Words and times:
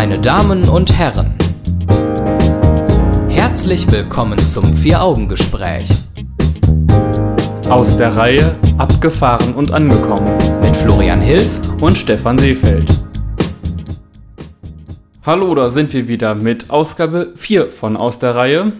Meine 0.00 0.18
Damen 0.18 0.66
und 0.66 0.98
Herren, 0.98 1.34
herzlich 3.28 3.92
willkommen 3.92 4.38
zum 4.38 4.64
Vier-Augen-Gespräch 4.74 5.90
Aus 7.68 7.98
der 7.98 8.16
Reihe 8.16 8.56
Abgefahren 8.78 9.52
und 9.52 9.72
angekommen 9.72 10.38
mit 10.62 10.74
Florian 10.74 11.20
Hilf. 11.20 11.50
und 11.82 11.98
Stefan 11.98 12.38
Seefeld. 12.38 12.88
Hallo, 15.26 15.54
da 15.54 15.68
sind 15.68 15.92
wir 15.92 16.08
wieder 16.08 16.34
mit 16.34 16.70
Ausgabe 16.70 17.34
4 17.36 17.70
von 17.70 17.98
Aus 17.98 18.18
der 18.18 18.34
Reihe. 18.34 18.72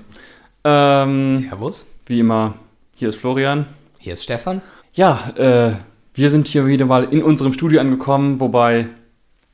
Ähm, 0.64 1.32
Servus, 1.34 2.00
wie 2.07 2.21
immer, 2.21 2.55
hier 2.95 3.11
ist 3.11 3.18
Florian. 3.18 3.66
hier 3.98 4.14
ist 4.14 4.25
Stefan. 4.25 4.62
Ja, 4.95 5.18
äh, 5.37 5.73
wir 6.14 6.30
sind 6.30 6.48
hier 6.48 6.66
wieder 6.66 6.87
mal 6.87 7.05
in 7.11 7.23
unserem 7.23 7.52
Studio 7.52 7.79
angekommen, 7.79 8.41
wobei 8.41 8.89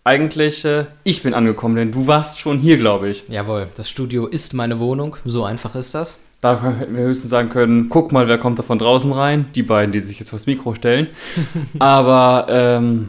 eigentlich 0.07 0.65
äh, 0.65 0.87
ich 1.05 1.23
bin 1.23 1.35
angekommen, 1.35 1.75
denn 1.75 1.93
du 1.93 2.07
warst 2.07 2.39
schon 2.39 2.59
hier, 2.59 2.79
glaube 2.79 3.09
ich. 3.09 3.25
Jawohl, 3.29 3.67
das 3.77 3.91
Studio 3.91 4.27
ist 4.27 4.55
meine 4.55 4.79
Wohnung, 4.79 5.17
so 5.25 5.45
einfach 5.45 5.75
ist 5.75 5.95
das. 5.95 6.21
Da 6.41 6.63
hätten 6.63 6.97
wir 6.97 7.05
höchstens 7.05 7.31
sagen 7.31 7.49
können, 7.49 7.89
guck 7.89 8.13
mal, 8.13 8.29
wer 8.29 8.39
kommt 8.39 8.59
da 8.59 8.63
von 8.63 8.79
draußen 8.79 9.11
rein. 9.11 9.47
Die 9.55 9.63
beiden, 9.63 9.91
die 9.91 10.01
sich 10.01 10.21
jetzt 10.21 10.31
vors 10.31 10.47
Mikro 10.47 10.75
stellen. 10.75 11.09
Aber 11.81 12.47
ähm, 12.49 13.09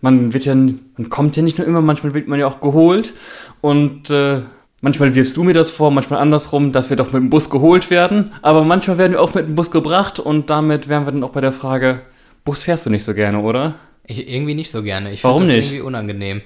man 0.00 0.32
wird 0.32 0.46
ja, 0.46 0.54
man 0.54 1.10
kommt 1.10 1.36
ja 1.36 1.42
nicht 1.42 1.58
nur 1.58 1.66
immer, 1.66 1.82
manchmal 1.82 2.14
wird 2.14 2.28
man 2.28 2.38
ja 2.38 2.46
auch 2.46 2.60
geholt. 2.60 3.12
Und 3.60 4.08
äh, 4.10 4.40
manchmal 4.80 5.14
wirfst 5.14 5.36
du 5.36 5.42
mir 5.42 5.54
das 5.54 5.70
vor, 5.70 5.90
manchmal 5.90 6.20
andersrum, 6.20 6.72
dass 6.72 6.88
wir 6.88 6.96
doch 6.96 7.12
mit 7.12 7.20
dem 7.20 7.30
Bus 7.30 7.50
geholt 7.50 7.90
werden. 7.90 8.32
Aber 8.40 8.64
manchmal 8.64 8.96
werden 8.96 9.12
wir 9.12 9.20
auch 9.20 9.34
mit 9.34 9.48
dem 9.48 9.54
Bus 9.54 9.70
gebracht 9.70 10.18
und 10.18 10.48
damit 10.48 10.88
wären 10.88 11.04
wir 11.04 11.12
dann 11.12 11.24
auch 11.24 11.32
bei 11.32 11.40
der 11.40 11.52
Frage, 11.52 12.00
Bus 12.44 12.62
fährst 12.62 12.86
du 12.86 12.90
nicht 12.90 13.04
so 13.04 13.12
gerne, 13.12 13.40
oder? 13.40 13.74
Ich 14.08 14.28
irgendwie 14.28 14.54
nicht 14.54 14.70
so 14.70 14.82
gerne. 14.82 15.12
Ich 15.12 15.22
Warum 15.22 15.42
finde 15.42 15.54
das 15.56 15.64
nicht? 15.64 15.72
irgendwie 15.72 15.86
unangenehm. 15.86 16.42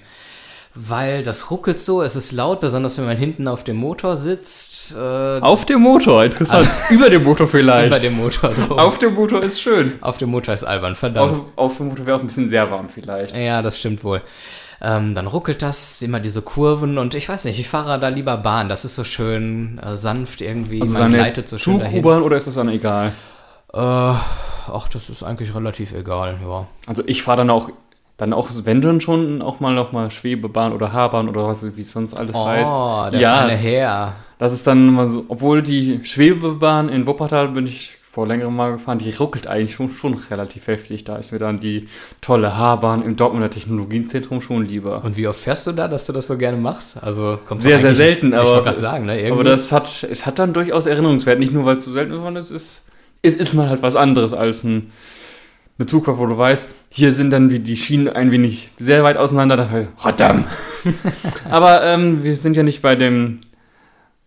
Weil 0.75 1.23
das 1.23 1.51
ruckelt 1.51 1.79
so, 1.79 2.03
es 2.03 2.17
ist 2.17 2.33
laut, 2.33 2.61
besonders 2.61 2.97
wenn 2.97 3.05
man 3.05 3.17
hinten 3.17 3.47
auf 3.47 3.63
dem 3.63 3.77
Motor 3.77 4.17
sitzt. 4.17 4.97
Äh, 4.97 4.99
Auf 5.41 5.67
dem 5.67 5.83
Motor, 5.83 6.25
interessant. 6.25 6.67
Über 6.91 7.11
dem 7.11 7.25
Motor 7.25 7.47
vielleicht. 7.47 7.91
bei 7.91 7.99
dem 7.99 8.15
Motor 8.15 8.55
so. 8.55 8.79
auf 8.79 8.99
dem 8.99 9.15
Motor 9.15 9.43
ist 9.43 9.61
schön. 9.61 9.93
auf 10.01 10.17
dem 10.17 10.31
Motor 10.31 10.55
ist 10.55 10.65
albern, 10.65 10.97
verdammt. 10.97 11.33
Auf, 11.33 11.41
auf 11.57 11.77
dem 11.77 11.89
Motor 11.89 12.07
wäre 12.07 12.17
auch 12.17 12.21
ein 12.23 12.27
bisschen 12.27 12.49
sehr 12.49 12.71
warm 12.71 12.89
vielleicht. 12.89 13.37
Ja, 13.37 13.61
das 13.61 13.79
stimmt 13.79 14.03
wohl. 14.03 14.23
Ähm, 14.81 15.15
dann 15.15 15.27
ruckelt 15.27 15.61
das, 15.61 16.01
immer 16.01 16.21
diese 16.21 16.41
Kurven 16.41 16.97
und 16.97 17.15
ich 17.15 17.29
weiß 17.29 17.45
nicht, 17.45 17.61
ich 17.61 17.69
fahre 17.69 18.01
da 18.01 18.09
lieber 18.09 18.39
Bahn. 18.39 18.71
Das 18.71 18.87
ist 18.87 18.95
so 18.95 19.05
schön 19.05 19.79
äh, 19.79 19.95
sanft 19.97 20.41
irgendwie. 20.41 20.81
Also 20.81 20.95
man 20.95 21.13
gleitet 21.13 21.51
so 21.51 21.59
schön 21.59 21.75
Zug, 21.75 21.83
dahin. 21.83 21.99
U-Bahn 22.01 22.23
oder 22.23 22.39
ist 22.39 22.47
das 22.47 22.55
dann 22.55 22.71
egal? 22.71 23.13
Äh, 23.75 24.15
ach, 24.73 24.89
das 24.89 25.11
ist 25.11 25.23
eigentlich 25.23 25.55
relativ 25.55 25.93
egal, 25.95 26.37
ja. 26.47 26.67
Also 26.87 27.03
ich 27.07 27.23
fahre 27.23 27.39
dann 27.39 27.51
auch, 27.51 27.71
dann 28.17 28.33
auch, 28.33 28.49
wenn 28.65 28.81
dann 28.81 29.01
schon 29.01 29.43
auch 29.43 29.61
mal 29.61 29.75
noch 29.75 29.93
mal 29.93 30.11
Schwebebahn 30.11 30.73
oder 30.73 30.93
Haarbahn 30.93 31.29
oder 31.29 31.47
was, 31.47 31.77
wie 31.77 31.81
es 31.81 31.93
sonst 31.93 32.15
alles 32.15 32.37
heißt. 32.37 32.73
Oh, 32.75 33.07
der 33.11 33.21
ja, 33.21 33.39
feine 33.39 33.57
Herr. 33.57 34.13
das 34.39 34.53
ist 34.53 34.67
dann 34.67 34.87
mal 34.93 35.07
so, 35.07 35.25
obwohl 35.29 35.63
die 35.63 36.01
Schwebebahn 36.05 36.89
in 36.89 37.07
Wuppertal 37.07 37.49
bin 37.49 37.67
ich 37.67 37.97
vor 38.03 38.27
längerem 38.27 38.55
mal 38.55 38.73
gefahren, 38.73 38.99
die 38.99 39.09
ruckelt 39.11 39.47
eigentlich 39.47 39.75
schon, 39.75 39.89
schon 39.89 40.13
relativ 40.31 40.67
heftig. 40.67 41.05
Da 41.05 41.17
ist 41.17 41.33
mir 41.33 41.39
dann 41.39 41.61
die 41.61 41.89
tolle 42.21 42.59
Haarbahn 42.59 43.03
im 43.03 43.17
Dortmunder 43.17 43.49
Technologiezentrum 43.49 44.43
schon 44.43 44.67
lieber. 44.67 45.03
Und 45.03 45.17
wie 45.17 45.27
oft 45.27 45.41
fährst 45.41 45.67
du 45.67 45.73
da, 45.73 45.89
dass 45.89 46.05
du 46.05 46.13
das 46.13 46.27
so 46.27 46.37
gerne 46.37 46.59
machst? 46.59 47.03
Also 47.03 47.39
kommt 47.47 47.63
Sehr, 47.63 47.79
sehr 47.79 47.95
selten, 47.95 48.35
Ich 48.35 48.39
aber- 48.39 48.79
sagen, 48.79 49.07
ne? 49.07 49.27
Aber 49.33 49.45
das 49.45 49.73
hat, 49.73 49.87
es 50.11 50.27
hat 50.27 50.39
dann 50.39 50.53
durchaus 50.53 50.85
Erinnerungswert, 50.85 51.39
nicht 51.39 51.55
nur 51.55 51.65
weil 51.65 51.77
es 51.79 51.85
so 51.85 51.93
selten 51.93 52.13
ist, 52.13 52.21
sondern 52.21 52.43
es 52.43 52.51
ist, 52.51 52.85
es 53.23 53.37
ist 53.37 53.55
mal 53.55 53.69
halt 53.69 53.83
was 53.83 53.97
anderes 53.97 54.33
als 54.35 54.65
ein, 54.65 54.91
eine 55.79 55.87
Zugfahrt, 55.87 56.19
wo 56.19 56.27
du 56.27 56.37
weißt, 56.37 56.75
hier 56.91 57.13
sind 57.13 57.31
dann 57.31 57.51
wie 57.51 57.61
die 57.61 57.77
Schienen 57.77 58.09
ein 58.09 58.31
wenig 58.31 58.71
sehr 58.79 59.05
weit 59.05 59.17
auseinander. 59.17 59.57
Da 59.57 59.69
Rotterdam! 60.05 60.45
Aber 61.51 61.83
ähm, 61.85 62.25
wir 62.25 62.37
sind 62.37 62.57
ja 62.57 62.63
nicht 62.63 62.83
bei 62.83 62.97
dem 62.97 63.39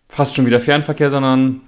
fast 0.09 0.35
schon 0.35 0.45
wieder 0.45 0.59
Fernverkehr, 0.59 1.09
sondern 1.09 1.61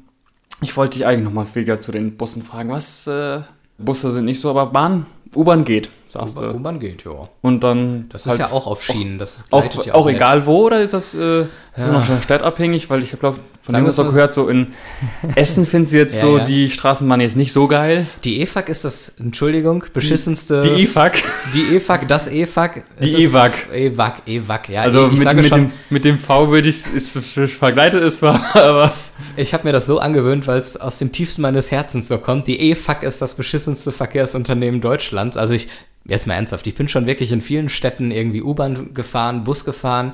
ich 0.61 0.75
wollte 0.77 0.97
dich 0.97 1.05
eigentlich 1.05 1.25
nochmal 1.25 1.45
wieder 1.53 1.79
zu 1.79 1.91
den 1.91 2.17
Bussen 2.17 2.41
fragen. 2.41 2.69
Was, 2.69 3.05
äh, 3.07 3.41
Busse 3.77 4.11
sind 4.11 4.25
nicht 4.25 4.39
so, 4.39 4.49
aber 4.49 4.67
Bahn, 4.67 5.05
U-Bahn 5.35 5.65
geht, 5.65 5.89
sagst 6.09 6.37
du. 6.39 6.51
U-Bahn 6.51 6.79
geht, 6.79 7.03
ja. 7.05 7.29
Und 7.41 7.63
dann. 7.63 8.09
Das 8.09 8.25
halt 8.25 8.39
ist 8.39 8.47
ja 8.47 8.51
auch 8.51 8.67
auf 8.67 8.83
Schienen. 8.83 9.19
Das 9.19 9.45
auch, 9.51 9.85
ja 9.85 9.93
auch 9.93 10.05
nett. 10.05 10.15
egal 10.15 10.45
wo, 10.45 10.65
oder 10.65 10.81
ist 10.81 10.93
das, 10.93 11.13
äh, 11.13 11.41
ist 11.41 11.49
das 11.75 11.87
Ja. 11.87 11.93
noch 11.93 12.03
schon 12.05 12.21
stadtabhängig? 12.21 12.89
Weil 12.89 13.03
ich 13.03 13.11
habe, 13.11 13.19
glaube 13.19 13.39
von 13.67 13.73
Sagen 13.73 13.83
dem 13.83 13.89
was 13.89 13.99
auch 13.99 14.05
mal 14.05 14.11
gehört, 14.11 14.33
so 14.33 14.47
in 14.47 14.67
Essen 15.35 15.65
finden 15.65 15.87
sie 15.87 15.97
jetzt 15.97 16.21
so 16.21 16.39
die 16.39 16.69
Straßenbahn 16.69 17.19
jetzt 17.19 17.35
nicht 17.35 17.51
so 17.51 17.67
geil. 17.67 18.07
Die 18.23 18.41
EFAG 18.41 18.69
ist 18.69 18.85
das, 18.85 19.19
Entschuldigung, 19.19 19.83
beschissenste. 19.91 20.61
Die 20.61 20.83
IFAG. 20.83 21.21
Die 21.53 21.75
EFAG, 21.75 22.07
das 22.07 22.29
EFAG. 22.29 22.83
Die 23.01 23.25
EWAG. 23.25 23.51
EWAG, 23.73 24.21
EWAG, 24.25 24.69
ja. 24.69 24.83
Also 24.83 25.07
mit, 25.07 25.33
mit, 25.33 25.47
schon, 25.47 25.65
dem, 25.65 25.71
mit 25.89 26.05
dem 26.05 26.17
V 26.17 26.49
würde 26.49 26.69
ich 26.69 26.85
es 26.95 27.19
vergleitet 27.57 28.01
ist 28.03 28.19
zwar, 28.19 28.41
aber 28.55 28.93
ich 29.35 29.53
habe 29.53 29.65
mir 29.65 29.73
das 29.73 29.85
so 29.85 29.99
angewöhnt, 29.99 30.47
weil 30.47 30.61
es 30.61 30.77
aus 30.77 30.99
dem 30.99 31.11
tiefsten 31.11 31.41
meines 31.41 31.69
Herzens 31.69 32.07
so 32.07 32.19
kommt. 32.19 32.47
Die 32.47 32.71
EFAG 32.71 33.03
ist 33.03 33.21
das 33.21 33.33
beschissenste 33.33 33.91
Verkehrsunternehmen 33.91 34.79
Deutschlands. 34.79 35.35
Also 35.35 35.53
ich, 35.53 35.67
jetzt 36.07 36.27
mal 36.27 36.35
ernsthaft, 36.35 36.67
ich 36.67 36.75
bin 36.75 36.87
schon 36.87 37.05
wirklich 37.05 37.31
in 37.31 37.41
vielen 37.41 37.69
Städten 37.69 38.11
irgendwie 38.11 38.41
U-Bahn 38.41 38.93
gefahren, 38.93 39.43
Bus 39.43 39.65
gefahren. 39.65 40.13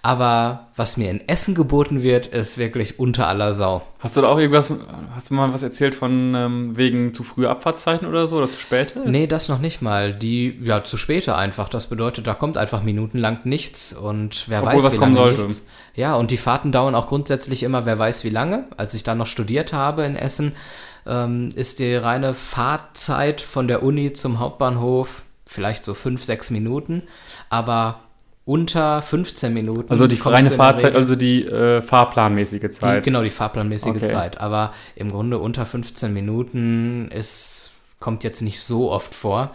Aber 0.00 0.68
was 0.76 0.96
mir 0.96 1.10
in 1.10 1.28
Essen 1.28 1.56
geboten 1.56 2.02
wird, 2.02 2.28
ist 2.28 2.56
wirklich 2.56 3.00
unter 3.00 3.26
aller 3.26 3.52
Sau. 3.52 3.82
hast 3.98 4.16
du 4.16 4.20
da 4.20 4.28
auch 4.28 4.38
irgendwas, 4.38 4.72
hast 5.12 5.30
du 5.30 5.34
mal 5.34 5.52
was 5.52 5.64
erzählt 5.64 5.94
von 5.94 6.34
ähm, 6.36 6.76
wegen 6.76 7.12
zu 7.12 7.24
frühe 7.24 7.50
Abfahrtszeiten 7.50 8.06
oder 8.06 8.28
so 8.28 8.36
oder 8.38 8.48
zu 8.48 8.60
spät? 8.60 8.94
Nee, 9.04 9.26
das 9.26 9.48
noch 9.48 9.58
nicht 9.58 9.82
mal. 9.82 10.14
Die, 10.14 10.56
ja, 10.62 10.84
zu 10.84 10.96
später 10.96 11.36
einfach. 11.36 11.68
Das 11.68 11.88
bedeutet, 11.88 12.28
da 12.28 12.34
kommt 12.34 12.58
einfach 12.58 12.84
minutenlang 12.84 13.40
nichts 13.42 13.92
und 13.92 14.44
wer 14.46 14.62
Obwohl 14.62 14.76
weiß, 14.76 14.84
was 14.84 14.94
wie 14.94 14.98
kommen 14.98 15.14
lange 15.16 15.26
sollte. 15.34 15.46
nichts. 15.48 15.68
Ja, 15.96 16.14
und 16.14 16.30
die 16.30 16.36
Fahrten 16.36 16.70
dauern 16.70 16.94
auch 16.94 17.08
grundsätzlich 17.08 17.64
immer, 17.64 17.84
wer 17.84 17.98
weiß 17.98 18.22
wie 18.22 18.30
lange. 18.30 18.66
Als 18.76 18.94
ich 18.94 19.02
da 19.02 19.16
noch 19.16 19.26
studiert 19.26 19.72
habe 19.72 20.04
in 20.04 20.14
Essen, 20.14 20.54
ähm, 21.08 21.52
ist 21.54 21.78
die 21.78 21.94
reine 21.94 22.34
Fahrzeit 22.34 23.40
von 23.40 23.66
der 23.66 23.82
Uni 23.82 24.12
zum 24.12 24.38
Hauptbahnhof 24.38 25.22
vielleicht 25.46 25.84
so 25.84 25.94
fünf, 25.94 26.22
sechs 26.22 26.50
Minuten, 26.50 27.02
aber 27.48 28.00
unter 28.44 29.02
15 29.02 29.52
Minuten. 29.52 29.90
Also 29.90 30.06
die 30.06 30.16
reine 30.16 30.50
Fahrzeit, 30.50 30.94
also 30.94 31.16
die 31.16 31.44
äh, 31.44 31.82
fahrplanmäßige 31.82 32.60
die, 32.60 32.70
Zeit. 32.70 33.04
genau, 33.04 33.22
die 33.22 33.28
fahrplanmäßige 33.28 33.96
Okay. 33.96 34.06
Zeit. 34.06 34.40
Aber 34.40 34.72
im 34.96 35.10
Grunde 35.10 35.38
unter 35.38 35.66
15 35.66 36.14
Minuten 36.14 37.10
ist, 37.10 37.72
kommt 38.00 38.24
jetzt 38.24 38.40
nicht 38.40 38.62
so 38.62 38.90
oft 38.90 39.14
vor. 39.14 39.50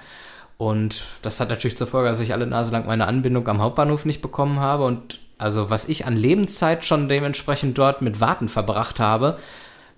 Und 0.58 1.06
das 1.24 1.40
hat 1.40 1.50
natürlich 1.50 1.76
zur 1.76 1.88
Folge, 1.88 2.10
dass 2.10 2.20
ich 2.20 2.34
alle 2.34 2.46
Nase 2.46 2.72
lang 2.72 2.86
meine 2.86 3.08
Anbindung 3.08 3.48
am 3.48 3.62
Hauptbahnhof 3.62 4.06
nicht 4.06 4.22
bekommen 4.22 4.60
habe. 4.60 4.86
Und 4.86 5.20
also 5.40 5.72
was 5.72 5.90
ich 5.90 6.06
an 6.06 6.16
Lebenszeit 6.16 6.86
schon 6.86 7.10
dementsprechend 7.10 7.76
dort 7.80 8.04
mit 8.04 8.22
Warten 8.22 8.48
verbracht 8.48 9.00
habe. 9.00 9.40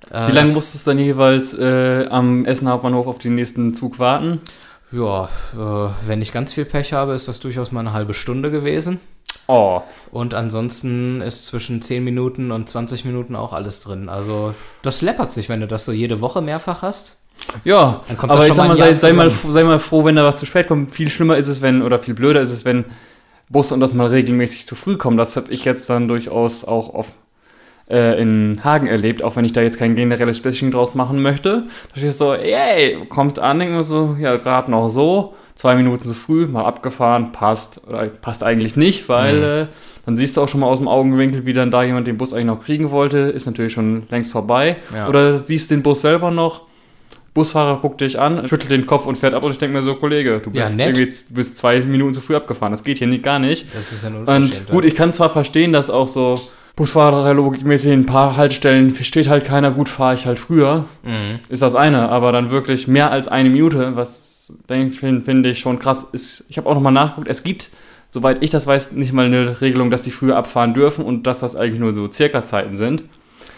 Wie 0.09 0.31
lange 0.31 0.53
musstest 0.53 0.85
du 0.85 0.91
dann 0.91 0.99
jeweils 0.99 1.53
äh, 1.57 2.07
am 2.09 2.45
Essen 2.45 2.69
Hauptbahnhof 2.69 3.07
auf 3.07 3.17
den 3.17 3.35
nächsten 3.35 3.73
Zug 3.73 3.99
warten? 3.99 4.41
Ja, 4.91 5.29
äh, 5.53 5.89
wenn 6.07 6.21
ich 6.21 6.31
ganz 6.31 6.53
viel 6.53 6.65
Pech 6.65 6.93
habe, 6.93 7.13
ist 7.13 7.27
das 7.27 7.39
durchaus 7.39 7.71
mal 7.71 7.79
eine 7.81 7.93
halbe 7.93 8.13
Stunde 8.13 8.51
gewesen. 8.51 8.99
Oh, 9.47 9.81
Und 10.11 10.33
ansonsten 10.33 11.21
ist 11.21 11.45
zwischen 11.45 11.81
10 11.81 12.03
Minuten 12.03 12.51
und 12.51 12.67
20 12.67 13.05
Minuten 13.05 13.35
auch 13.35 13.53
alles 13.53 13.81
drin. 13.81 14.09
Also 14.09 14.53
das 14.81 15.01
läppert 15.01 15.31
sich, 15.31 15.49
wenn 15.49 15.61
du 15.61 15.67
das 15.67 15.85
so 15.85 15.91
jede 15.91 16.21
Woche 16.21 16.41
mehrfach 16.41 16.81
hast. 16.81 17.21
Ja, 17.63 18.01
Dann 18.07 18.17
kommt 18.17 18.31
aber 18.31 18.47
ich 18.47 18.53
sag 18.53 18.67
mal 18.67 18.77
sei, 18.77 18.95
sei, 18.95 19.13
mal, 19.13 19.29
sei 19.29 19.63
mal 19.63 19.79
froh, 19.79 20.03
wenn 20.05 20.15
da 20.15 20.23
was 20.23 20.37
zu 20.37 20.45
spät 20.45 20.67
kommt. 20.67 20.91
Viel 20.91 21.09
schlimmer 21.09 21.37
ist 21.37 21.47
es, 21.47 21.61
wenn, 21.61 21.81
oder 21.81 21.99
viel 21.99 22.13
blöder 22.13 22.41
ist 22.41 22.51
es, 22.51 22.65
wenn 22.65 22.85
Busse 23.49 23.73
und 23.73 23.81
das 23.81 23.93
mal 23.93 24.07
regelmäßig 24.07 24.65
zu 24.65 24.75
früh 24.75 24.97
kommen. 24.97 25.17
Das 25.17 25.35
habe 25.35 25.51
ich 25.51 25.65
jetzt 25.65 25.89
dann 25.89 26.07
durchaus 26.07 26.65
auch 26.65 26.93
auf, 26.93 27.07
äh, 27.89 28.19
in 28.21 28.59
Hagen 28.63 28.87
erlebt, 28.87 29.23
auch 29.23 29.35
wenn 29.35 29.45
ich 29.45 29.53
da 29.53 29.61
jetzt 29.61 29.77
kein 29.77 29.95
generelles 29.95 30.41
Bashing 30.41 30.71
draus 30.71 30.95
machen 30.95 31.21
möchte. 31.21 31.63
Da 31.93 31.99
steht 31.99 32.13
so, 32.13 32.33
ey, 32.33 32.97
kommt 33.09 33.37
an, 33.39 33.59
denkt 33.59 33.73
man 33.73 33.83
so, 33.83 34.15
ja, 34.19 34.37
gerade 34.37 34.71
noch 34.71 34.89
so, 34.89 35.33
zwei 35.55 35.75
Minuten 35.75 36.05
zu 36.07 36.13
früh, 36.13 36.47
mal 36.47 36.65
abgefahren, 36.65 37.31
passt. 37.31 37.81
Oder 37.87 38.07
passt 38.07 38.43
eigentlich 38.43 38.75
nicht, 38.75 39.07
weil 39.07 39.35
Mhm. 39.37 39.43
äh, 39.43 39.67
dann 40.05 40.17
siehst 40.17 40.35
du 40.37 40.41
auch 40.41 40.47
schon 40.47 40.59
mal 40.61 40.67
aus 40.67 40.79
dem 40.79 40.87
Augenwinkel, 40.87 41.45
wie 41.45 41.53
dann 41.53 41.71
da 41.71 41.83
jemand 41.83 42.07
den 42.07 42.17
Bus 42.17 42.33
eigentlich 42.33 42.45
noch 42.45 42.63
kriegen 42.63 42.91
wollte, 42.91 43.17
ist 43.19 43.45
natürlich 43.45 43.73
schon 43.73 44.03
längst 44.11 44.31
vorbei. 44.31 44.77
Ja. 44.93 45.07
Oder 45.07 45.39
siehst 45.39 45.71
den 45.71 45.81
Bus 45.83 46.01
selber 46.01 46.29
noch, 46.31 46.61
Busfahrer 47.33 47.79
guckt 47.81 47.99
dich 48.01 48.17
an, 48.19 48.47
schüttelt 48.47 48.71
den 48.71 48.85
Kopf 48.85 49.05
und 49.05 49.17
fährt 49.17 49.33
ab 49.33 49.43
und 49.43 49.51
ich 49.51 49.57
denke 49.57 49.75
mir 49.77 49.83
so, 49.83 49.95
Kollege, 49.95 50.39
du 50.43 50.49
Ja, 50.51 50.61
bist, 50.63 50.77
nett. 50.77 50.87
irgendwie, 50.97 51.11
bist 51.33 51.57
zwei 51.57 51.81
Minuten 51.81 52.13
zu 52.13 52.21
früh 52.21 52.35
abgefahren, 52.35 52.71
das 52.71 52.83
geht 52.83 52.97
hier 52.99 53.07
nicht, 53.07 53.23
gar 53.23 53.39
nicht. 53.39 53.67
Das 53.75 53.91
ist 53.91 54.03
ja 54.03 54.09
nur. 54.09 54.27
Und 54.27 54.67
gut, 54.69 54.85
ich 54.85 54.95
kann 54.95 55.11
zwar 55.11 55.29
verstehen, 55.29 55.73
dass 55.73 55.89
auch 55.89 56.07
so 56.07 56.35
Busfahrer 56.75 57.33
logikmäßig 57.33 57.91
in 57.91 58.01
ein 58.01 58.05
paar 58.05 58.35
Haltestellen 58.35 58.91
versteht 58.91 59.29
halt 59.29 59.45
keiner, 59.45 59.71
gut 59.71 59.87
fahre 59.87 60.15
ich 60.15 60.25
halt 60.25 60.37
früher, 60.37 60.85
mhm. 61.03 61.39
ist 61.49 61.61
das 61.61 61.73
eine, 61.73 62.09
aber 62.09 62.31
dann 62.31 62.49
wirklich 62.49 62.87
mehr 62.87 63.11
als 63.11 63.27
eine 63.27 63.49
Minute, 63.49 63.95
was 63.95 64.53
finde 64.67 65.21
find 65.21 65.45
ich 65.45 65.59
schon 65.59 65.79
krass 65.79 66.03
ist. 66.11 66.45
Ich 66.49 66.57
habe 66.57 66.69
auch 66.69 66.75
nochmal 66.75 66.93
nachgeguckt, 66.93 67.27
es 67.29 67.43
gibt, 67.43 67.69
soweit 68.09 68.43
ich 68.43 68.49
das 68.49 68.67
weiß, 68.67 68.91
nicht 68.91 69.13
mal 69.13 69.25
eine 69.25 69.61
Regelung, 69.61 69.89
dass 69.89 70.01
die 70.03 70.11
früher 70.11 70.35
abfahren 70.35 70.73
dürfen 70.73 71.05
und 71.05 71.25
dass 71.27 71.39
das 71.39 71.55
eigentlich 71.55 71.79
nur 71.79 71.95
so 71.95 72.11
Circa-Zeiten 72.11 72.75
sind. 72.75 73.05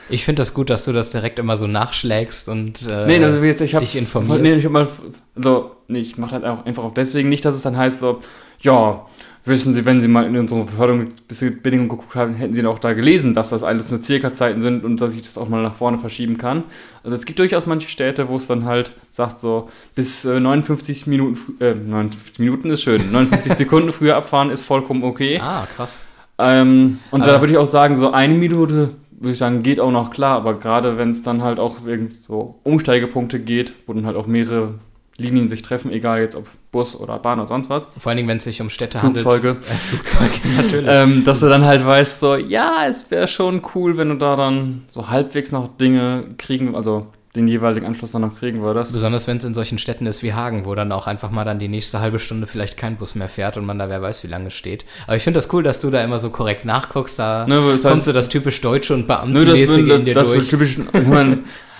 Ich 0.09 0.23
finde 0.23 0.41
das 0.41 0.53
gut, 0.53 0.69
dass 0.69 0.85
du 0.85 0.93
das 0.93 1.09
direkt 1.09 1.37
immer 1.37 1.57
so 1.57 1.67
nachschlägst 1.67 2.47
und 2.47 2.87
äh, 2.89 3.07
Nee, 3.07 3.23
also 3.23 3.41
jetzt, 3.41 3.61
ich 3.61 3.75
habe 3.75 3.83
dich 3.83 3.97
informierst. 3.97 4.41
Nee, 4.41 4.53
ich 4.53 4.63
hab 4.63 4.71
mal 4.71 4.87
so, 5.35 5.71
nee, 5.87 5.99
ich 5.99 6.17
mache 6.17 6.39
das 6.39 6.43
auch 6.43 6.65
einfach 6.65 6.83
auch 6.83 6.93
deswegen 6.93 7.29
nicht, 7.29 7.43
dass 7.43 7.55
es 7.55 7.63
dann 7.63 7.75
heißt 7.75 7.99
so, 7.99 8.21
ja, 8.61 9.05
wissen 9.47 9.73
Sie, 9.73 9.85
wenn 9.85 10.01
Sie 10.01 10.07
mal 10.07 10.25
in 10.25 10.35
unsere 10.37 10.63
Beförderungsbedingungen 10.65 11.89
geguckt 11.89 12.15
haben, 12.15 12.35
hätten 12.35 12.53
Sie 12.53 12.65
auch 12.65 12.79
da 12.79 12.93
gelesen, 12.93 13.33
dass 13.33 13.49
das 13.49 13.63
alles 13.63 13.89
nur 13.91 14.01
Circa-Zeiten 14.01 14.61
sind 14.61 14.83
und 14.83 14.99
dass 15.01 15.15
ich 15.15 15.21
das 15.21 15.37
auch 15.37 15.49
mal 15.49 15.61
nach 15.63 15.75
vorne 15.75 15.97
verschieben 15.97 16.37
kann. 16.37 16.63
Also 17.03 17.15
es 17.15 17.25
gibt 17.25 17.39
durchaus 17.39 17.65
manche 17.65 17.89
Städte, 17.89 18.27
wo 18.29 18.35
es 18.35 18.47
dann 18.47 18.65
halt 18.65 18.93
sagt, 19.09 19.39
so 19.39 19.69
bis 19.95 20.25
äh, 20.25 20.39
59 20.39 21.07
Minuten, 21.07 21.35
frü- 21.35 21.63
äh, 21.63 21.75
59 21.75 22.39
Minuten 22.39 22.69
ist 22.69 22.83
schön, 22.83 23.11
59 23.11 23.53
Sekunden 23.57 23.91
früher 23.91 24.15
abfahren 24.15 24.49
ist 24.49 24.63
vollkommen 24.63 25.03
okay. 25.03 25.39
Ah, 25.41 25.67
krass. 25.75 25.99
Ähm, 26.37 26.99
und 27.11 27.23
Aber- 27.23 27.31
da 27.33 27.41
würde 27.41 27.53
ich 27.53 27.57
auch 27.57 27.65
sagen, 27.67 27.97
so 27.97 28.11
eine 28.11 28.33
Minute, 28.33 28.89
würde 29.11 29.31
ich 29.31 29.37
sagen, 29.39 29.63
geht 29.63 29.79
auch 29.79 29.91
noch 29.91 30.11
klar, 30.11 30.35
aber 30.37 30.59
gerade 30.59 30.97
wenn 30.97 31.09
es 31.09 31.23
dann 31.23 31.41
halt 31.41 31.59
auch 31.59 31.85
irgend 31.85 32.13
so 32.27 32.59
Umsteigepunkte 32.63 33.39
geht, 33.39 33.73
wo 33.87 33.93
dann 33.93 34.05
halt 34.05 34.15
auch 34.15 34.27
mehrere 34.27 34.75
Linien 35.19 35.49
sich 35.49 35.61
treffen, 35.63 35.91
egal 35.91 36.19
jetzt 36.21 36.35
ob 36.35 36.45
Bus 36.71 36.95
oder 36.95 37.17
Bahn 37.17 37.39
oder 37.39 37.47
sonst 37.47 37.69
was, 37.69 37.87
Vor 37.97 38.09
allen 38.11 38.17
Dingen, 38.17 38.29
wenn 38.29 38.37
es 38.37 38.43
sich 38.43 38.61
um 38.61 38.69
Städte 38.69 38.99
Flugzeuge, 38.99 39.49
handelt. 39.49 39.65
Äh, 39.69 39.73
Flugzeuge, 39.73 40.31
natürlich. 40.57 40.85
ähm, 40.89 41.23
dass 41.25 41.39
du 41.39 41.47
dann 41.49 41.65
halt 41.65 41.83
weißt, 41.85 42.19
so, 42.19 42.35
ja, 42.35 42.85
es 42.87 43.09
wäre 43.09 43.27
schon 43.27 43.61
cool, 43.75 43.97
wenn 43.97 44.09
du 44.09 44.15
da 44.15 44.35
dann 44.35 44.83
so 44.91 45.09
halbwegs 45.09 45.51
noch 45.51 45.75
Dinge 45.77 46.23
kriegen, 46.37 46.75
also 46.75 47.07
den 47.35 47.47
jeweiligen 47.47 47.85
Anschluss 47.85 48.11
dann 48.13 48.21
noch 48.23 48.37
kriegen 48.37 48.61
würdest. 48.61 48.91
Besonders 48.93 49.27
wenn 49.27 49.37
es 49.37 49.45
in 49.45 49.53
solchen 49.53 49.77
Städten 49.77 50.05
ist 50.07 50.23
wie 50.23 50.33
Hagen, 50.33 50.65
wo 50.65 50.73
dann 50.75 50.91
auch 50.91 51.05
einfach 51.07 51.29
mal 51.29 51.45
dann 51.45 51.59
die 51.59 51.67
nächste 51.67 51.99
halbe 51.99 52.17
Stunde 52.19 52.47
vielleicht 52.47 52.77
kein 52.77 52.95
Bus 52.97 53.13
mehr 53.15 53.29
fährt 53.29 53.57
und 53.57 53.65
man 53.65 53.77
da 53.77 53.89
wer 53.89 54.01
weiß, 54.01 54.23
wie 54.23 54.27
lange 54.27 54.49
steht. 54.49 54.85
Aber 55.05 55.15
ich 55.17 55.23
finde 55.23 55.37
das 55.37 55.51
cool, 55.53 55.61
dass 55.61 55.79
du 55.79 55.89
da 55.91 56.03
immer 56.03 56.17
so 56.19 56.29
korrekt 56.31 56.65
nachguckst. 56.65 57.19
Da 57.19 57.45
Ne, 57.47 57.55
das 57.73 57.83
kommt 57.83 57.95
heißt- 57.95 58.05
so 58.05 58.13
das 58.13 58.29
typisch 58.29 58.59
Deutsche 58.61 58.93
und 58.95 59.01
Nö, 59.01 59.45
das, 59.45 59.55
Beamtenmäßige 59.59 59.89
in 59.99 60.05
dir 60.05 60.13
das 60.15 60.27
durch. 60.29 60.47
typisch. 60.47 60.79
Ich 60.93 61.07
mein, 61.07 61.43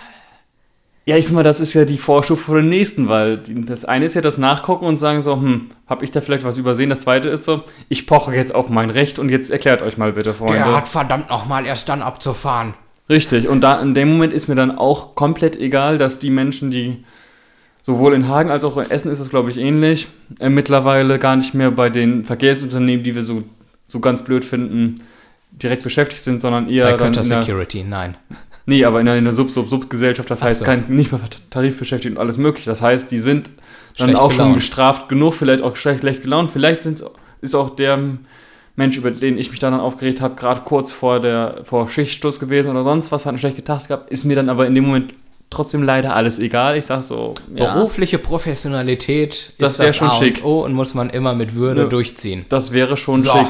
ja, 1.08 1.16
ich 1.16 1.26
sag 1.26 1.36
mal, 1.36 1.44
das 1.44 1.62
ist 1.62 1.74
ja 1.74 1.86
die 1.86 1.98
Vorstufe 1.98 2.44
vor 2.44 2.56
den 2.58 2.68
nächsten, 2.68 3.08
weil 3.08 3.38
das 3.38 3.86
eine 3.86 4.04
ist 4.04 4.16
ja 4.16 4.20
das 4.20 4.38
Nachgucken 4.38 4.86
und 4.86 5.00
sagen 5.00 5.22
so, 5.22 5.38
hm, 5.38 5.68
hab 5.88 6.04
ich 6.04 6.12
da 6.12 6.20
vielleicht 6.20 6.44
was 6.44 6.58
übersehen? 6.58 6.90
Das 6.90 7.00
zweite 7.00 7.30
ist 7.30 7.46
so, 7.46 7.64
ich 7.88 8.08
poche 8.08 8.36
jetzt 8.36 8.54
auf 8.54 8.68
mein 8.68 8.90
Recht 8.90 9.18
und 9.18 9.30
jetzt 9.30 9.50
erklärt 9.50 9.82
euch 9.82 9.98
mal 9.98 10.12
bitte, 10.12 10.34
Freunde. 10.34 10.56
Der 10.56 10.76
hat 10.76 10.90
verdammt 10.90 11.30
nochmal 11.30 11.66
erst 11.66 11.88
dann 11.88 12.02
abzufahren. 12.02 12.74
Richtig, 13.10 13.48
und 13.48 13.62
da 13.62 13.80
in 13.80 13.94
dem 13.94 14.10
Moment 14.10 14.34
ist 14.34 14.50
mir 14.50 14.56
dann 14.56 14.78
auch 14.78 15.16
komplett 15.16 15.56
egal, 15.56 15.98
dass 15.98 16.20
die 16.20 16.30
Menschen, 16.30 16.72
die 16.72 17.06
sowohl 17.84 18.14
in 18.14 18.28
Hagen 18.28 18.52
als 18.52 18.66
auch 18.66 18.76
in 18.76 18.92
Essen 18.92 19.10
ist 19.10 19.22
es, 19.22 19.30
glaube 19.30 19.50
ich, 19.50 19.58
ähnlich, 19.58 20.08
äh, 20.40 20.50
mittlerweile 20.50 21.20
gar 21.20 21.38
nicht 21.38 21.54
mehr 21.54 21.72
bei 21.72 21.90
den 21.90 22.26
Verkehrsunternehmen, 22.26 23.06
die 23.06 23.16
wir 23.16 23.24
so, 23.24 23.44
so 23.88 24.02
ganz 24.02 24.24
blöd 24.24 24.44
finden, 24.44 24.96
direkt 25.62 25.84
beschäftigt 25.84 26.22
sind, 26.22 26.42
sondern 26.42 26.70
eher 26.70 26.98
Bei 26.98 27.10
der, 27.10 27.24
Security, 27.24 27.84
nein. 27.84 28.16
Nee, 28.66 28.84
aber 28.84 29.00
in 29.00 29.08
einer 29.08 29.32
Sub-Sub-Sub-Gesellschaft, 29.34 30.30
das 30.30 30.42
Ach 30.42 30.48
heißt 30.48 30.60
so. 30.60 30.66
kein, 30.66 30.86
nicht 30.90 31.12
mehr 31.12 31.22
tarifbeschäftigt 31.50 31.80
beschäftigt 31.80 32.16
und 32.16 32.22
alles 32.22 32.38
mögliche. 32.38 32.70
Das 32.70 32.82
heißt, 32.82 33.12
die 33.12 33.18
sind 33.18 33.50
dann 33.98 34.10
Schlecht 34.10 34.20
auch 34.20 34.32
schon 34.32 34.38
gelaunt. 34.40 34.56
gestraft 34.56 35.10
genug, 35.10 35.34
vielleicht 35.34 35.64
auch 35.64 35.76
schlecht, 35.76 36.02
schlecht 36.02 36.22
gelaunt. 36.22 36.50
Vielleicht 36.52 36.82
sind, 36.84 37.04
ist 37.42 37.56
auch 37.56 37.70
der 37.72 37.98
Mensch, 38.76 38.98
über 38.98 39.10
den 39.10 39.38
ich 39.38 39.50
mich 39.50 39.60
dann 39.60 39.74
aufgeregt 39.74 40.22
habe, 40.22 40.36
gerade 40.36 40.62
kurz 40.66 40.92
vor 40.92 41.20
der 41.20 41.62
vor 41.64 41.88
Schichtstoß 41.90 42.40
gewesen 42.40 42.70
oder 42.70 42.84
sonst 42.84 43.12
was, 43.12 43.26
hat 43.26 43.30
einen 43.32 43.38
schlechten 43.40 43.64
Tag 43.64 43.88
gehabt, 43.88 44.12
ist 44.12 44.26
mir 44.26 44.36
dann 44.36 44.50
aber 44.50 44.68
in 44.68 44.76
dem 44.76 44.86
Moment 44.86 45.14
trotzdem 45.50 45.82
leider 45.82 46.14
alles 46.14 46.38
egal. 46.38 46.78
Ich 46.78 46.86
sag 46.86 47.02
so, 47.04 47.34
ja, 47.56 47.74
Berufliche 47.74 48.18
Professionalität 48.20 49.54
Das 49.60 49.72
ist 49.72 49.80
das 49.80 49.96
schon 49.96 50.10
A 50.10 50.12
und 50.12 50.18
schick. 50.18 50.44
O 50.44 50.62
und 50.64 50.74
muss 50.74 50.94
man 50.94 51.10
immer 51.10 51.34
mit 51.34 51.56
Würde 51.56 51.84
Ja. 51.84 51.88
durchziehen. 51.88 52.46
das 52.50 52.72
wäre 52.74 52.98
schon 52.98 53.22
So. 53.22 53.32
schick. 53.32 53.48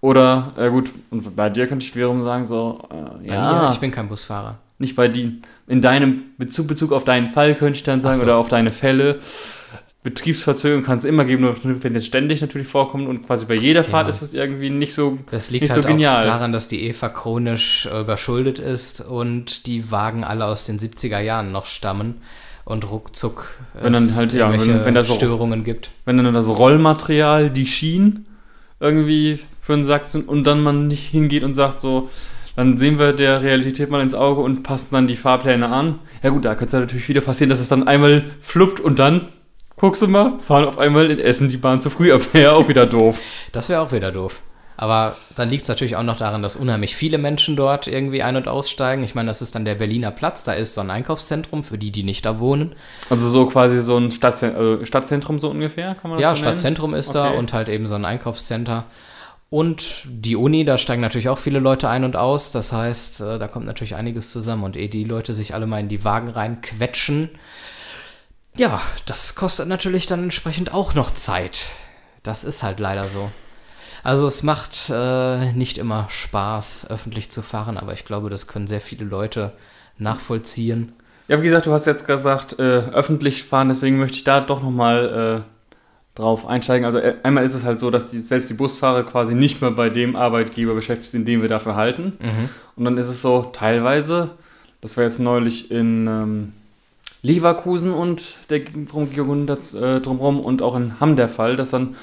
Oder, 0.00 0.52
äh, 0.56 0.70
gut, 0.70 0.90
und 1.10 1.34
bei 1.34 1.50
dir 1.50 1.66
könnte 1.66 1.84
ich 1.84 1.94
wiederum 1.96 2.22
sagen, 2.22 2.44
so, 2.44 2.80
äh, 3.22 3.28
ja, 3.28 3.62
mir, 3.64 3.70
ich 3.70 3.80
bin 3.80 3.90
kein 3.90 4.08
Busfahrer. 4.08 4.58
nicht 4.78 4.94
bei 4.94 5.08
die, 5.08 5.42
in 5.66 5.80
deinem 5.82 6.22
Bezug, 6.38 6.68
Bezug 6.68 6.92
auf 6.92 7.04
deinen 7.04 7.26
Fall 7.26 7.54
könnte 7.56 7.76
ich 7.78 7.82
dann 7.82 8.00
sagen, 8.00 8.16
so. 8.16 8.22
oder 8.24 8.36
auf 8.36 8.48
deine 8.48 8.70
Fälle. 8.72 9.18
Betriebsverzögerung 10.04 10.84
kann 10.84 10.98
es 10.98 11.04
immer 11.04 11.24
geben, 11.24 11.42
nur 11.42 11.56
wenn 11.82 11.96
es 11.96 12.06
ständig 12.06 12.40
natürlich 12.40 12.68
vorkommt 12.68 13.08
und 13.08 13.26
quasi 13.26 13.46
bei 13.46 13.54
jeder 13.56 13.82
Fahrt 13.82 14.04
Ja. 14.04 14.08
ist 14.10 14.22
es 14.22 14.32
irgendwie 14.32 14.70
nicht 14.70 14.94
so. 14.94 15.18
Das 15.30 15.50
liegt 15.50 15.62
Nicht 15.62 15.72
halt 15.72 15.82
so 15.82 15.88
genial. 15.88 16.20
auch 16.20 16.24
daran, 16.24 16.52
dass 16.52 16.68
die 16.68 16.84
Eva 16.84 17.08
chronisch 17.08 17.86
äh, 17.92 18.00
überschuldet 18.00 18.60
ist 18.60 19.00
und 19.00 19.66
die 19.66 19.90
Wagen 19.90 20.22
alle 20.22 20.44
aus 20.46 20.64
den 20.66 20.78
70er 20.78 21.18
Jahren 21.18 21.50
noch 21.50 21.66
stammen 21.66 22.14
und 22.64 22.88
ruckzuck 22.90 23.58
Wenn 23.74 23.92
dann 23.92 24.02
es 24.04 24.16
halt, 24.16 24.32
ja, 24.32 24.50
wenn- 24.52 24.84
wenn 24.84 24.94
das 24.94 25.08
so- 25.08 25.14
Störungen 25.14 25.64
gibt. 25.64 25.90
Wenn 26.04 26.16
dann 26.16 26.32
das 26.32 26.46
Rollmaterial, 26.48 27.50
die 27.50 27.66
Schienen 27.66 28.26
irgendwie 28.80 29.40
für 29.60 29.74
einen 29.74 29.84
Sack 29.84 30.04
sind 30.04 30.28
und 30.28 30.44
dann 30.44 30.62
man 30.62 30.86
nicht 30.88 31.08
hingeht 31.08 31.42
und 31.42 31.54
sagt 31.54 31.80
so, 31.80 32.08
dann 32.56 32.76
sehen 32.76 32.98
wir 32.98 33.12
der 33.12 33.42
Realität 33.42 33.90
mal 33.90 34.00
ins 34.00 34.14
Auge 34.14 34.40
und 34.40 34.62
passen 34.64 34.88
dann 34.90 35.06
die 35.06 35.16
Fahrpläne 35.16 35.68
an. 35.68 36.00
Ja 36.22 36.30
gut, 36.30 36.44
da 36.44 36.54
könnte 36.54 36.76
es 36.76 36.80
natürlich 36.80 37.08
wieder 37.08 37.20
passieren, 37.20 37.50
dass 37.50 37.60
es 37.60 37.68
dann 37.68 37.86
einmal 37.86 38.24
fluppt 38.40 38.80
und 38.80 38.98
dann, 38.98 39.28
guckst 39.76 40.02
du 40.02 40.08
mal, 40.08 40.40
fahren 40.40 40.64
auf 40.64 40.78
einmal 40.78 41.10
in 41.10 41.20
Essen 41.20 41.48
die 41.48 41.56
Bahn 41.56 41.80
zu 41.80 41.88
früh 41.90 42.12
ab. 42.12 42.22
Ja, 42.32 42.52
auch 42.52 42.68
wieder 42.68 42.86
doof. 42.86 43.20
Das 43.52 43.68
wäre 43.68 43.80
auch 43.80 43.92
wieder 43.92 44.10
doof. 44.10 44.42
Aber 44.80 45.16
dann 45.34 45.50
liegt 45.50 45.62
es 45.62 45.68
natürlich 45.68 45.96
auch 45.96 46.04
noch 46.04 46.18
daran, 46.18 46.40
dass 46.40 46.54
unheimlich 46.54 46.94
viele 46.94 47.18
Menschen 47.18 47.56
dort 47.56 47.88
irgendwie 47.88 48.22
ein- 48.22 48.36
und 48.36 48.46
aussteigen. 48.46 49.02
Ich 49.02 49.16
meine, 49.16 49.26
das 49.26 49.42
ist 49.42 49.56
dann 49.56 49.64
der 49.64 49.74
Berliner 49.74 50.12
Platz, 50.12 50.44
da 50.44 50.52
ist 50.52 50.74
so 50.74 50.80
ein 50.80 50.90
Einkaufszentrum 50.90 51.64
für 51.64 51.78
die, 51.78 51.90
die 51.90 52.04
nicht 52.04 52.24
da 52.24 52.38
wohnen. 52.38 52.76
Also 53.10 53.28
so 53.28 53.46
quasi 53.46 53.80
so 53.80 53.96
ein 53.96 54.12
Stadtzentrum, 54.12 54.62
also 54.64 54.84
Stadtzentrum 54.84 55.40
so 55.40 55.50
ungefähr, 55.50 55.96
kann 55.96 56.10
man 56.12 56.20
das 56.20 56.22
Ja, 56.22 56.30
so? 56.36 56.42
Stadtzentrum 56.42 56.94
ist 56.94 57.12
da 57.12 57.30
Okay. 57.30 57.38
und 57.38 57.52
halt 57.52 57.68
eben 57.68 57.88
so 57.88 57.96
ein 57.96 58.04
Einkaufscenter. 58.04 58.84
Und 59.50 60.02
die 60.04 60.36
Uni, 60.36 60.64
da 60.64 60.78
steigen 60.78 61.02
natürlich 61.02 61.28
auch 61.28 61.38
viele 61.38 61.58
Leute 61.58 61.88
ein 61.88 62.04
und 62.04 62.14
aus. 62.16 62.52
Das 62.52 62.72
heißt, 62.72 63.20
äh, 63.22 63.38
da 63.40 63.48
kommt 63.48 63.66
natürlich 63.66 63.96
einiges 63.96 64.30
zusammen. 64.30 64.62
Und 64.62 64.76
ehe 64.76 64.88
die 64.88 65.02
Leute 65.02 65.34
sich 65.34 65.54
alle 65.54 65.66
mal 65.66 65.80
in 65.80 65.88
die 65.88 66.04
Wagen 66.04 66.28
reinquetschen, 66.28 67.30
ja, 68.56 68.80
das 69.06 69.34
kostet 69.34 69.66
natürlich 69.68 70.06
dann 70.06 70.22
entsprechend 70.24 70.72
auch 70.72 70.94
noch 70.94 71.10
Zeit. 71.12 71.70
Das 72.22 72.44
ist 72.44 72.62
halt 72.62 72.78
leider 72.78 73.08
so. 73.08 73.30
Also 74.02 74.26
es 74.26 74.42
macht 74.42 74.90
äh, 74.90 75.52
nicht 75.52 75.78
immer 75.78 76.06
Spaß, 76.10 76.90
öffentlich 76.90 77.30
zu 77.30 77.42
fahren, 77.42 77.76
aber 77.76 77.92
ich 77.92 78.04
glaube, 78.04 78.30
das 78.30 78.46
können 78.46 78.66
sehr 78.66 78.80
viele 78.80 79.04
Leute 79.04 79.52
nachvollziehen. 79.98 80.92
Ja, 81.28 81.40
wie 81.40 81.44
gesagt, 81.44 81.66
du 81.66 81.72
hast 81.72 81.86
jetzt 81.86 82.06
gesagt, 82.06 82.58
äh, 82.58 82.62
öffentlich 82.62 83.44
fahren, 83.44 83.68
deswegen 83.68 83.98
möchte 83.98 84.16
ich 84.16 84.24
da 84.24 84.40
doch 84.40 84.62
nochmal 84.62 85.44
äh, 85.44 86.18
drauf 86.18 86.46
einsteigen. 86.46 86.84
Also 86.84 86.98
äh, 86.98 87.16
einmal 87.22 87.44
ist 87.44 87.54
es 87.54 87.64
halt 87.64 87.80
so, 87.80 87.90
dass 87.90 88.08
die, 88.08 88.20
selbst 88.20 88.48
die 88.50 88.54
Busfahrer 88.54 89.04
quasi 89.04 89.34
nicht 89.34 89.60
mehr 89.60 89.70
bei 89.70 89.90
dem 89.90 90.16
Arbeitgeber 90.16 90.74
beschäftigt 90.74 91.10
sind, 91.10 91.28
den 91.28 91.42
wir 91.42 91.48
dafür 91.48 91.76
halten. 91.76 92.14
Und 92.76 92.84
dann 92.84 92.96
ist 92.96 93.08
es 93.08 93.22
so, 93.22 93.50
teilweise, 93.52 94.30
das 94.80 94.96
war 94.96 95.04
jetzt 95.04 95.20
neulich 95.20 95.70
in 95.70 96.06
ähm, 96.06 96.52
Leverkusen 97.22 97.92
und 97.92 98.38
der 98.50 98.62
Umgebung 98.92 99.46
das, 99.46 99.74
äh, 99.74 100.00
drumherum 100.00 100.40
und 100.40 100.62
auch 100.62 100.76
in 100.76 101.00
Hamm 101.00 101.16
der 101.16 101.28
Fall, 101.28 101.56
dass 101.56 101.70
dann 101.70 101.96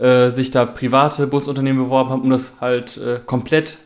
äh, 0.00 0.30
sich 0.30 0.50
da 0.50 0.64
private 0.64 1.26
Busunternehmen 1.26 1.84
beworben 1.84 2.10
haben, 2.10 2.22
um 2.22 2.30
das 2.30 2.60
halt 2.60 2.96
äh, 2.96 3.20
komplett 3.24 3.78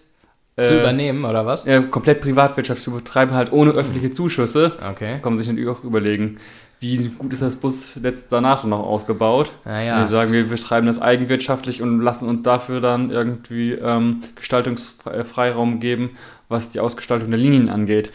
Zu 0.60 0.74
äh, 0.74 0.80
übernehmen, 0.80 1.24
oder 1.24 1.44
was? 1.44 1.64
ja, 1.64 1.80
komplett 1.82 2.20
Privatwirtschaft 2.20 2.80
zu 2.80 2.92
betreiben, 2.92 3.32
halt 3.34 3.52
ohne 3.52 3.72
öffentliche 3.72 4.12
Zuschüsse. 4.12 4.72
Okay. 4.90 5.18
Kann 5.20 5.32
man 5.32 5.38
sich 5.38 5.48
natürlich 5.48 5.68
auch 5.68 5.82
überlegen, 5.82 6.38
wie 6.80 7.08
gut 7.08 7.32
ist 7.32 7.42
das 7.42 7.56
Busnetz 7.56 8.28
danach 8.28 8.64
noch 8.64 8.80
ausgebaut. 8.80 9.52
Naja. 9.64 9.98
Wir 9.98 10.06
sagen, 10.06 10.32
wir 10.32 10.44
betreiben 10.44 10.86
das 10.86 11.00
eigenwirtschaftlich 11.00 11.80
und 11.80 12.00
lassen 12.00 12.28
uns 12.28 12.42
dafür 12.42 12.80
dann 12.80 13.10
irgendwie 13.10 13.72
ähm, 13.72 14.20
Gestaltungsfreiraum 14.36 15.80
geben, 15.80 16.10
was 16.48 16.68
die 16.70 16.80
Ausgestaltung 16.80 17.30
der 17.30 17.38
Linien 17.38 17.70
angeht. 17.70 18.10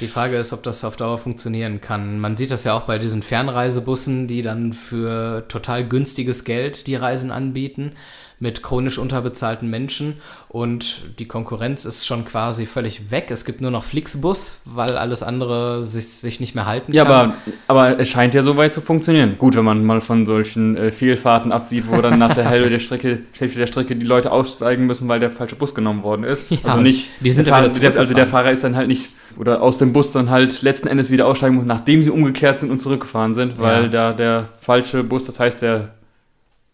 Die 0.00 0.08
Frage 0.08 0.36
ist, 0.36 0.52
ob 0.52 0.62
das 0.62 0.84
auf 0.84 0.96
Dauer 0.96 1.18
funktionieren 1.18 1.80
kann. 1.80 2.18
Man 2.18 2.36
sieht 2.36 2.50
das 2.50 2.64
ja 2.64 2.74
auch 2.74 2.82
bei 2.82 2.98
diesen 2.98 3.22
Fernreisebussen, 3.22 4.26
die 4.26 4.42
dann 4.42 4.72
für 4.72 5.46
total 5.48 5.86
günstiges 5.86 6.44
Geld 6.44 6.86
die 6.86 6.96
Reisen 6.96 7.30
anbieten 7.30 7.92
mit 8.42 8.60
chronisch 8.60 8.98
unterbezahlten 8.98 9.70
Menschen 9.70 10.14
und 10.48 11.02
die 11.20 11.26
Konkurrenz 11.28 11.84
ist 11.84 12.04
schon 12.04 12.24
quasi 12.24 12.66
völlig 12.66 13.12
weg. 13.12 13.26
Es 13.30 13.44
gibt 13.44 13.60
nur 13.60 13.70
noch 13.70 13.84
Flixbus, 13.84 14.62
weil 14.64 14.98
alles 14.98 15.22
andere 15.22 15.84
sich, 15.84 16.08
sich 16.08 16.40
nicht 16.40 16.56
mehr 16.56 16.66
halten 16.66 16.92
Ja, 16.92 17.04
kann. 17.04 17.12
aber, 17.68 17.88
aber 17.92 18.00
es 18.00 18.10
scheint 18.10 18.34
ja 18.34 18.42
soweit 18.42 18.74
zu 18.74 18.80
funktionieren. 18.80 19.36
Gut, 19.38 19.54
wenn 19.54 19.64
man 19.64 19.84
mal 19.84 20.00
von 20.00 20.26
solchen 20.26 20.76
äh, 20.76 20.90
Fehlfahrten 20.90 21.52
absieht, 21.52 21.84
wo 21.88 22.02
dann 22.02 22.18
nach 22.18 22.34
der 22.34 22.50
Hälfte 22.50 22.70
der 22.70 22.78
Strecke, 22.80 23.20
Hälfte 23.38 23.60
der 23.60 23.68
Strecke 23.68 23.94
die 23.94 24.06
Leute 24.06 24.32
aussteigen 24.32 24.86
müssen, 24.86 25.08
weil 25.08 25.20
der 25.20 25.30
falsche 25.30 25.54
Bus 25.54 25.72
genommen 25.72 26.02
worden 26.02 26.24
ist. 26.24 26.50
Ja, 26.50 26.58
also 26.64 26.80
nicht, 26.80 27.10
die 27.20 27.30
sind 27.30 27.46
der 27.46 27.54
ja 27.54 27.62
Fahrer, 27.62 27.72
der, 27.72 27.96
also 27.98 28.14
der. 28.14 28.26
Fahrer 28.26 28.50
ist 28.50 28.64
dann 28.64 28.74
halt 28.74 28.88
nicht, 28.88 29.10
oder 29.38 29.62
aus 29.62 29.78
dem 29.78 29.92
Bus 29.92 30.10
dann 30.10 30.30
halt 30.30 30.62
letzten 30.62 30.88
Endes 30.88 31.12
wieder 31.12 31.28
aussteigen 31.28 31.54
muss, 31.54 31.64
nachdem 31.64 32.02
sie 32.02 32.10
umgekehrt 32.10 32.58
sind 32.58 32.72
und 32.72 32.80
zurückgefahren 32.80 33.34
sind, 33.34 33.60
weil 33.60 33.84
Ja. 33.84 33.88
da 33.88 34.12
der 34.12 34.48
falsche 34.58 35.04
Bus, 35.04 35.26
das 35.26 35.38
heißt 35.38 35.62
der, 35.62 35.90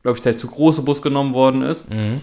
glaube 0.08 0.18
ich, 0.18 0.22
der 0.22 0.36
zu 0.36 0.48
große 0.48 0.82
Bus 0.82 1.02
genommen 1.02 1.34
worden 1.34 1.62
ist. 1.62 1.90
Mhm. 1.90 2.20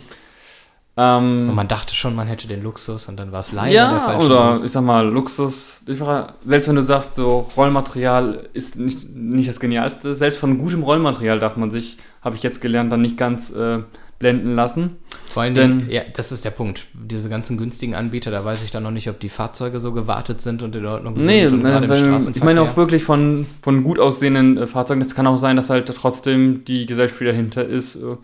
Ähm, 0.98 1.50
Und 1.50 1.56
man 1.56 1.68
dachte 1.68 1.94
schon, 1.94 2.16
man 2.16 2.28
hätte 2.28 2.48
den 2.48 2.64
Luxus 2.64 3.10
und 3.10 3.18
dann 3.20 3.32
war 3.34 3.42
es 3.42 3.52
leider 3.52 3.72
der 3.72 3.82
ja, 3.96 4.00
falsche 4.00 4.26
oder 4.28 4.48
Bus. 4.50 4.64
ich 4.64 4.72
sag 4.72 4.84
mal, 4.84 5.06
Luxus. 5.08 5.84
Ich 5.88 5.98
frage, 5.98 6.34
selbst 6.44 6.70
wenn 6.70 6.76
du 6.78 6.84
sagst, 6.84 7.16
so 7.16 7.50
Rollmaterial 7.58 8.48
ist 8.54 8.78
nicht, 8.78 9.14
nicht 9.14 9.50
das 9.50 9.60
Genialste, 9.60 10.16
selbst 10.16 10.40
von 10.40 10.58
gutem 10.58 10.84
Rollmaterial 10.84 11.40
darf 11.40 11.58
man 11.58 11.70
sich, 11.70 11.98
habe 12.22 12.38
ich 12.38 12.44
jetzt 12.44 12.62
gelernt, 12.62 12.94
dann 12.94 13.02
nicht 13.02 13.18
ganz 13.18 13.52
äh, 13.52 13.80
blenden 14.20 14.56
lassen. 14.56 14.96
Vor 15.34 15.44
allen 15.44 15.54
Denn- 15.54 15.80
Dingen, 15.80 15.92
ja, 15.92 16.04
das 16.16 16.32
ist 16.32 16.46
der 16.46 16.52
Punkt. 16.52 16.86
Diese 16.94 17.28
ganzen 17.28 17.58
günstigen 17.58 17.94
Anbieter, 17.94 18.32
da 18.32 18.46
weiß 18.46 18.64
ich 18.64 18.72
dann 18.72 18.84
noch 18.84 18.92
nicht, 18.92 19.10
ob 19.10 19.20
die 19.20 19.28
Fahrzeuge 19.28 19.82
so 19.82 19.92
gewartet 19.92 20.40
sind 20.40 20.64
und 20.64 20.74
in 20.78 20.86
Ordnung 20.86 21.18
sind 21.18 21.28
Nee, 21.28 21.46
und 21.48 21.62
ne, 21.62 21.72
gerade 21.72 21.86
im 21.88 21.92
wenn, 21.92 21.98
Straßenverkehr. 21.98 22.42
ich 22.42 22.44
meine 22.46 22.62
auch 22.62 22.78
wirklich 22.78 23.04
von, 23.04 23.46
von 23.62 23.84
gut 23.84 24.00
aussehenden 24.00 24.58
äh, 24.58 24.66
Fahrzeugen. 24.66 25.02
Das 25.02 25.14
kann 25.14 25.28
auch 25.28 25.38
sein, 25.38 25.58
dass 25.58 25.70
halt 25.70 25.94
trotzdem 25.94 26.64
die 26.64 26.86
Gesellschaft, 26.86 27.20
die 27.20 27.26
dahinter 27.26 27.66
ist, 27.68 27.96
äh, 27.98 28.16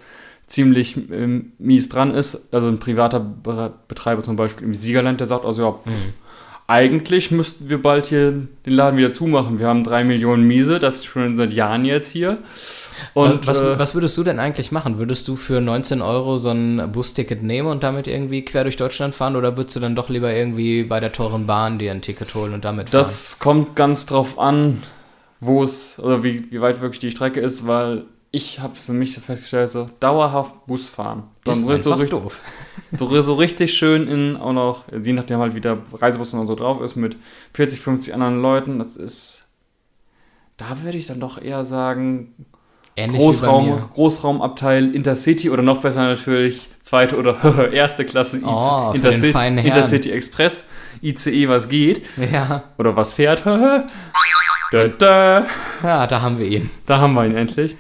ziemlich 0.52 0.98
ähm, 1.12 1.54
mies 1.60 1.88
dran 1.90 2.14
ist. 2.14 2.54
Also 2.54 2.68
ein 2.68 2.78
privater 2.80 3.20
Be 3.20 3.72
Betreiber 3.88 4.22
zum 4.22 4.36
Beispiel 4.36 4.68
im 4.68 4.76
Siegerland, 4.76 5.20
der 5.20 5.28
sagt 5.28 5.46
also, 5.46 5.62
ja, 5.64 5.72
pff, 5.72 5.86
Mhm. 5.86 6.14
eigentlich 6.68 7.32
müssten 7.32 7.70
wir 7.70 7.82
bald 7.82 8.06
hier 8.06 8.32
den 8.66 8.74
Laden 8.74 8.98
wieder 8.98 9.12
zumachen. 9.14 9.60
Wir 9.60 9.68
haben 9.68 9.84
drei 9.84 10.04
Millionen 10.04 10.44
Miese, 10.44 10.80
das 10.80 10.96
ist 10.98 11.06
schon 11.06 11.36
seit 11.38 11.52
Jahren 11.54 11.84
jetzt 11.86 12.12
hier. 12.12 12.38
Und 13.14 13.48
was, 13.48 13.60
äh, 13.60 13.78
was 13.80 13.94
würdest 13.96 14.18
du 14.18 14.24
denn 14.24 14.40
eigentlich 14.40 14.72
machen? 14.72 14.98
Würdest 14.98 15.28
du 15.28 15.36
für 15.36 15.60
19 15.62 16.02
Euro 16.02 16.38
so 16.38 16.52
ein 16.52 16.92
Busticket 16.92 17.44
nehmen 17.44 17.68
und 17.68 17.84
damit 17.84 18.08
irgendwie 18.08 18.44
quer 18.46 18.64
durch 18.64 18.78
Deutschland 18.78 19.16
fahren 19.16 19.36
oder 19.36 19.58
würdest 19.58 19.76
du 19.76 19.80
dann 19.82 19.96
doch 19.96 20.10
lieber 20.10 20.34
irgendwie 20.34 20.84
bei 20.84 21.00
der 21.00 21.12
teuren 21.12 21.46
Bahn 21.48 21.80
dir 21.80 21.92
ein 21.92 22.02
Ticket 22.02 22.34
holen 22.36 22.54
und 22.54 22.64
damit 22.66 22.90
fahren? 22.90 23.02
Das 23.02 23.40
kommt 23.40 23.76
ganz 23.76 24.06
drauf 24.06 24.38
an, 24.40 24.82
wo 25.40 25.64
es 25.64 26.00
oder 26.00 26.24
wie, 26.24 26.52
wie 26.52 26.62
weit 26.62 26.80
wirklich 26.82 27.00
die 27.00 27.12
Strecke 27.12 27.40
ist, 27.42 27.68
weil 27.68 28.04
ich 28.32 28.62
habe 28.62 28.76
für 28.76 28.94
mich 28.94 29.14
festgestellt, 29.18 29.70
so 29.70 29.90
dauerhaft 30.00 30.66
Bus 30.66 30.90
fahren. 30.90 31.24
Dann 31.44 31.54
ist 31.54 31.62
so, 31.66 31.72
einfach 31.72 31.92
richtig, 32.00 32.10
doof. 32.10 32.40
so, 32.98 33.22
so 33.22 33.34
richtig 33.34 33.74
schön 33.74 34.08
in 34.08 34.38
auch 34.38 34.54
noch, 34.54 34.86
je 34.92 35.12
nachdem 35.12 35.40
halt 35.40 35.54
wie 35.54 35.60
der 35.60 35.80
Reisebus 35.94 36.34
und 36.34 36.48
so 36.48 36.56
drauf 36.56 36.80
ist, 36.82 36.96
mit 36.96 37.18
40, 37.54 37.82
50 37.82 38.14
anderen 38.14 38.42
Leuten. 38.42 38.80
Das 38.80 38.96
ist, 38.96 39.50
da 40.56 40.82
würde 40.82 40.98
ich 40.98 41.08
dann 41.08 41.20
doch 41.20 41.42
eher 41.42 41.66
sagen, 41.66 42.34
Ähnlich 42.96 43.20
wie 43.20 43.26
bei 43.26 43.26
Großraum, 43.26 43.66
mir. 43.66 43.90
Großraumabteil 43.94 44.94
Intercity 44.94 45.50
oder 45.50 45.62
noch 45.62 45.80
besser 45.80 46.04
natürlich 46.06 46.68
zweite 46.82 47.18
oder 47.18 47.72
erste 47.72 48.06
Klasse 48.06 48.42
Oh, 48.44 48.94
für 48.94 49.00
den 49.00 49.12
Intercity. 49.12 49.68
Intercity 49.68 50.12
Express, 50.12 50.68
ICE, 51.02 51.48
was 51.48 51.70
geht 51.70 52.02
Ja, 52.32 52.64
oder 52.78 52.96
was 52.96 53.14
fährt. 53.14 53.46
da, 54.72 54.88
da. 54.98 55.46
ja, 55.84 56.08
da 56.08 56.22
haben 56.22 56.38
wir 56.38 56.48
ihn. 56.48 56.70
Da 56.86 57.00
haben 57.00 57.14
wir 57.14 57.26
ihn 57.26 57.36
endlich. 57.36 57.78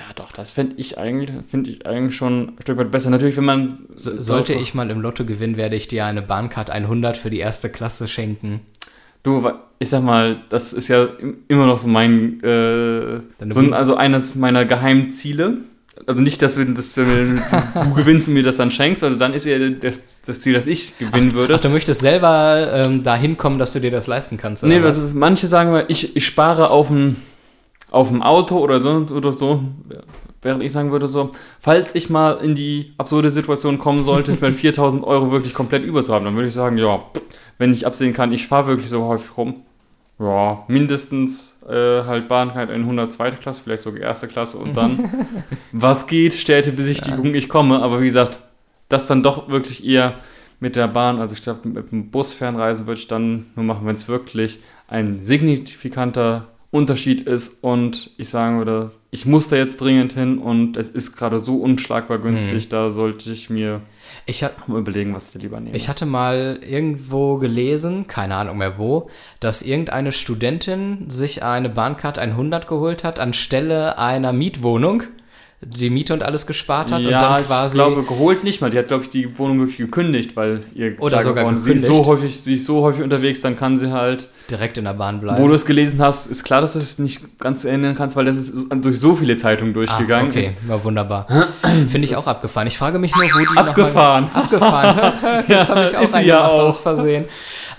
Ja, 0.00 0.06
doch, 0.16 0.32
das 0.32 0.50
fände 0.50 0.76
ich 0.78 0.96
eigentlich, 0.98 1.30
finde 1.50 1.70
ich 1.70 1.86
eigentlich 1.86 2.16
schon 2.16 2.48
ein 2.48 2.56
Stück 2.62 2.78
weit 2.78 2.90
besser. 2.90 3.10
Natürlich, 3.10 3.36
wenn 3.36 3.44
man. 3.44 3.78
So, 3.94 4.22
sollte 4.22 4.54
ich 4.54 4.74
mal 4.74 4.90
im 4.90 5.00
Lotto 5.02 5.24
gewinnen, 5.26 5.56
werde 5.58 5.76
ich 5.76 5.88
dir 5.88 6.06
eine 6.06 6.22
Bahncard 6.22 6.70
100 6.70 7.18
für 7.18 7.28
die 7.30 7.38
erste 7.38 7.68
Klasse 7.68 8.08
schenken. 8.08 8.60
Du, 9.22 9.46
ich 9.78 9.90
sag 9.90 10.02
mal, 10.02 10.40
das 10.48 10.72
ist 10.72 10.88
ja 10.88 11.04
im- 11.04 11.38
immer 11.48 11.66
noch 11.66 11.76
so 11.76 11.86
mein. 11.86 12.42
Äh, 12.42 13.20
so 13.50 13.60
ein, 13.60 13.74
also 13.74 13.94
eines 13.96 14.34
meiner 14.36 14.64
geheimen 14.64 15.12
Ziele. 15.12 15.58
Also 16.06 16.22
nicht, 16.22 16.40
dass, 16.40 16.56
wir, 16.56 16.64
dass 16.64 16.96
wir, 16.96 17.04
du 17.84 17.94
gewinnst 17.94 18.26
und 18.26 18.32
mir 18.32 18.42
das 18.42 18.56
dann 18.56 18.70
schenkst, 18.70 19.04
also 19.04 19.18
dann 19.18 19.34
ist 19.34 19.44
ja 19.44 19.58
das, 19.68 20.00
das 20.24 20.40
Ziel, 20.40 20.54
dass 20.54 20.66
ich 20.66 20.96
gewinnen 20.98 21.34
würde. 21.34 21.54
Ach, 21.56 21.60
du 21.60 21.68
möchtest 21.68 22.00
selber 22.00 22.72
ähm, 22.86 23.04
dahin 23.04 23.36
kommen, 23.36 23.58
dass 23.58 23.74
du 23.74 23.80
dir 23.80 23.90
das 23.90 24.06
leisten 24.06 24.38
kannst. 24.38 24.64
Nee, 24.64 24.78
also 24.78 25.10
manche 25.12 25.46
sagen 25.46 25.70
mal, 25.72 25.84
ich, 25.88 26.16
ich 26.16 26.24
spare 26.24 26.70
auf 26.70 26.88
dem, 26.88 27.16
auf 27.90 28.08
dem 28.08 28.22
Auto 28.22 28.58
oder 28.58 28.82
so, 28.82 29.14
oder 29.14 29.32
so. 29.32 29.62
Während 30.42 30.62
ich 30.62 30.72
sagen 30.72 30.90
würde, 30.90 31.06
so, 31.06 31.30
falls 31.60 31.94
ich 31.94 32.08
mal 32.08 32.32
in 32.42 32.54
die 32.54 32.94
absurde 32.96 33.30
Situation 33.30 33.78
kommen 33.78 34.02
sollte, 34.02 34.36
für 34.36 34.52
4000 34.52 35.04
Euro 35.06 35.30
wirklich 35.30 35.52
komplett 35.52 35.84
über 35.84 36.02
zu 36.02 36.14
haben, 36.14 36.24
dann 36.24 36.34
würde 36.34 36.48
ich 36.48 36.54
sagen, 36.54 36.78
ja, 36.78 37.02
wenn 37.58 37.72
ich 37.72 37.86
absehen 37.86 38.14
kann, 38.14 38.32
ich 38.32 38.46
fahre 38.46 38.68
wirklich 38.68 38.88
so 38.88 39.04
häufig 39.04 39.36
rum. 39.36 39.62
Ja, 40.18 40.64
mindestens 40.68 41.62
äh, 41.66 42.04
halt 42.04 42.28
Bahncard 42.28 42.70
100 42.70 43.10
zweite 43.10 43.38
Klasse, 43.38 43.62
vielleicht 43.64 43.82
sogar 43.82 44.02
erste 44.02 44.28
Klasse 44.28 44.58
und 44.58 44.76
dann, 44.76 45.08
was 45.72 46.06
geht, 46.06 46.34
Städtebesichtigung, 46.34 47.34
ich 47.34 47.48
komme. 47.48 47.80
Aber 47.80 48.00
wie 48.00 48.06
gesagt, 48.06 48.38
das 48.90 49.06
dann 49.06 49.22
doch 49.22 49.48
wirklich 49.48 49.86
eher 49.86 50.16
mit 50.58 50.76
der 50.76 50.88
Bahn, 50.88 51.18
also 51.18 51.34
ich 51.34 51.42
glaube, 51.42 51.66
mit 51.66 51.90
dem 51.90 52.10
Bus 52.10 52.34
fernreisen 52.34 52.86
würde 52.86 53.00
ich 53.00 53.08
dann 53.08 53.46
nur 53.56 53.64
machen, 53.64 53.86
wenn 53.86 53.94
es 53.94 54.08
wirklich 54.08 54.60
ein 54.88 55.22
signifikanter 55.22 56.48
Unterschied 56.72 57.22
ist 57.22 57.64
und 57.64 58.10
ich 58.16 58.28
sagen 58.28 58.58
würde, 58.58 58.92
ich 59.10 59.26
muss 59.26 59.48
da 59.48 59.56
jetzt 59.56 59.80
dringend 59.80 60.12
hin 60.12 60.38
und 60.38 60.76
es 60.76 60.88
ist 60.88 61.16
gerade 61.16 61.40
so 61.40 61.56
unschlagbar 61.56 62.18
günstig, 62.18 62.68
da 62.68 62.90
sollte 62.90 63.32
ich 63.32 63.50
mir 63.50 63.80
Ich, 64.24 64.44
ha- 64.44 64.52
mal 64.68 64.78
überlegen, 64.78 65.12
was 65.12 65.34
ich 65.34 65.42
lieber 65.42 65.58
nehme. 65.58 65.74
ich 65.76 65.88
hatte 65.88 66.06
mal 66.06 66.60
irgendwo 66.64 67.38
gelesen, 67.38 68.06
keine 68.06 68.36
Ahnung 68.36 68.58
mehr 68.58 68.78
wo, 68.78 69.10
dass 69.40 69.62
irgendeine 69.62 70.12
Studentin 70.12 71.10
sich 71.10 71.42
eine 71.42 71.70
Bahncard 71.70 72.18
100 72.18 72.68
geholt 72.68 73.02
hat 73.02 73.18
anstelle 73.18 73.98
einer 73.98 74.32
Mietwohnung, 74.32 75.02
die 75.62 75.90
Miete 75.90 76.14
und 76.14 76.22
alles 76.22 76.46
gespart 76.46 76.90
hat 76.90 77.04
und 77.04 77.10
dann 77.10 77.44
quasi 77.44 77.76
ich 77.78 77.84
glaube, 77.84 78.02
geholt 78.04 78.44
nicht 78.44 78.62
mal. 78.62 78.70
Die 78.70 78.78
hat, 78.78 78.88
glaube 78.88 79.02
ich, 79.04 79.10
die 79.10 79.38
Wohnung 79.38 79.58
wirklich 79.58 79.76
gekündigt, 79.76 80.34
weil 80.34 80.62
ihr 80.74 80.96
Oder 81.00 81.20
sogar 81.20 81.44
geworden 81.44 81.58
ist, 81.58 81.64
sie 81.64 81.72
ist 81.72 81.82
gekündigt. 81.82 82.04
so 82.06 82.10
häufig, 82.10 82.40
sie 82.40 82.54
ist 82.54 82.64
so 82.66 82.80
häufig 82.80 83.02
unterwegs, 83.02 83.42
dann 83.42 83.58
kann 83.58 83.76
sie 83.76 83.92
halt, 83.92 84.28
direkt 84.50 84.78
in 84.78 84.84
der 84.84 84.94
Bahn 84.94 85.20
bleiben. 85.20 85.40
wo 85.42 85.48
du 85.48 85.54
es 85.54 85.66
gelesen 85.66 86.00
hast, 86.00 86.28
ist 86.30 86.44
klar, 86.44 86.62
dass 86.62 86.72
du 86.72 86.78
es 86.78 86.98
nicht 86.98 87.38
ganz 87.38 87.64
erinnern 87.66 87.94
kannst, 87.94 88.16
weil 88.16 88.24
das 88.24 88.36
ist 88.38 88.54
durch 88.80 88.98
so 88.98 89.14
viele 89.14 89.36
Zeitungen 89.36 89.72
ah, 89.72 89.74
durchgegangen. 89.74 90.30
okay, 90.30 90.40
Ist 90.40 90.66
war 90.68 90.82
wunderbar. 90.82 91.26
Finde 91.88 92.06
ich 92.06 92.16
auch 92.16 92.26
abgefahren. 92.26 92.66
Ich 92.66 92.78
frage 92.78 92.98
mich 92.98 93.14
nur, 93.14 93.24
wo 93.26 93.38
die 93.38 93.44
noch 93.44 93.54
mal- 93.54 93.68
Abgefahren. 93.68 94.30
abgefahren. 94.32 95.12
Jetzt 95.48 95.68
habe 95.70 95.84
ich 95.84 95.96
auch 95.96 96.02
sie 96.02 96.26
ja 96.26 96.38
reingemacht 96.40 96.50
auch. 96.52 96.68
aus 96.68 96.78
Versehen. 96.78 97.26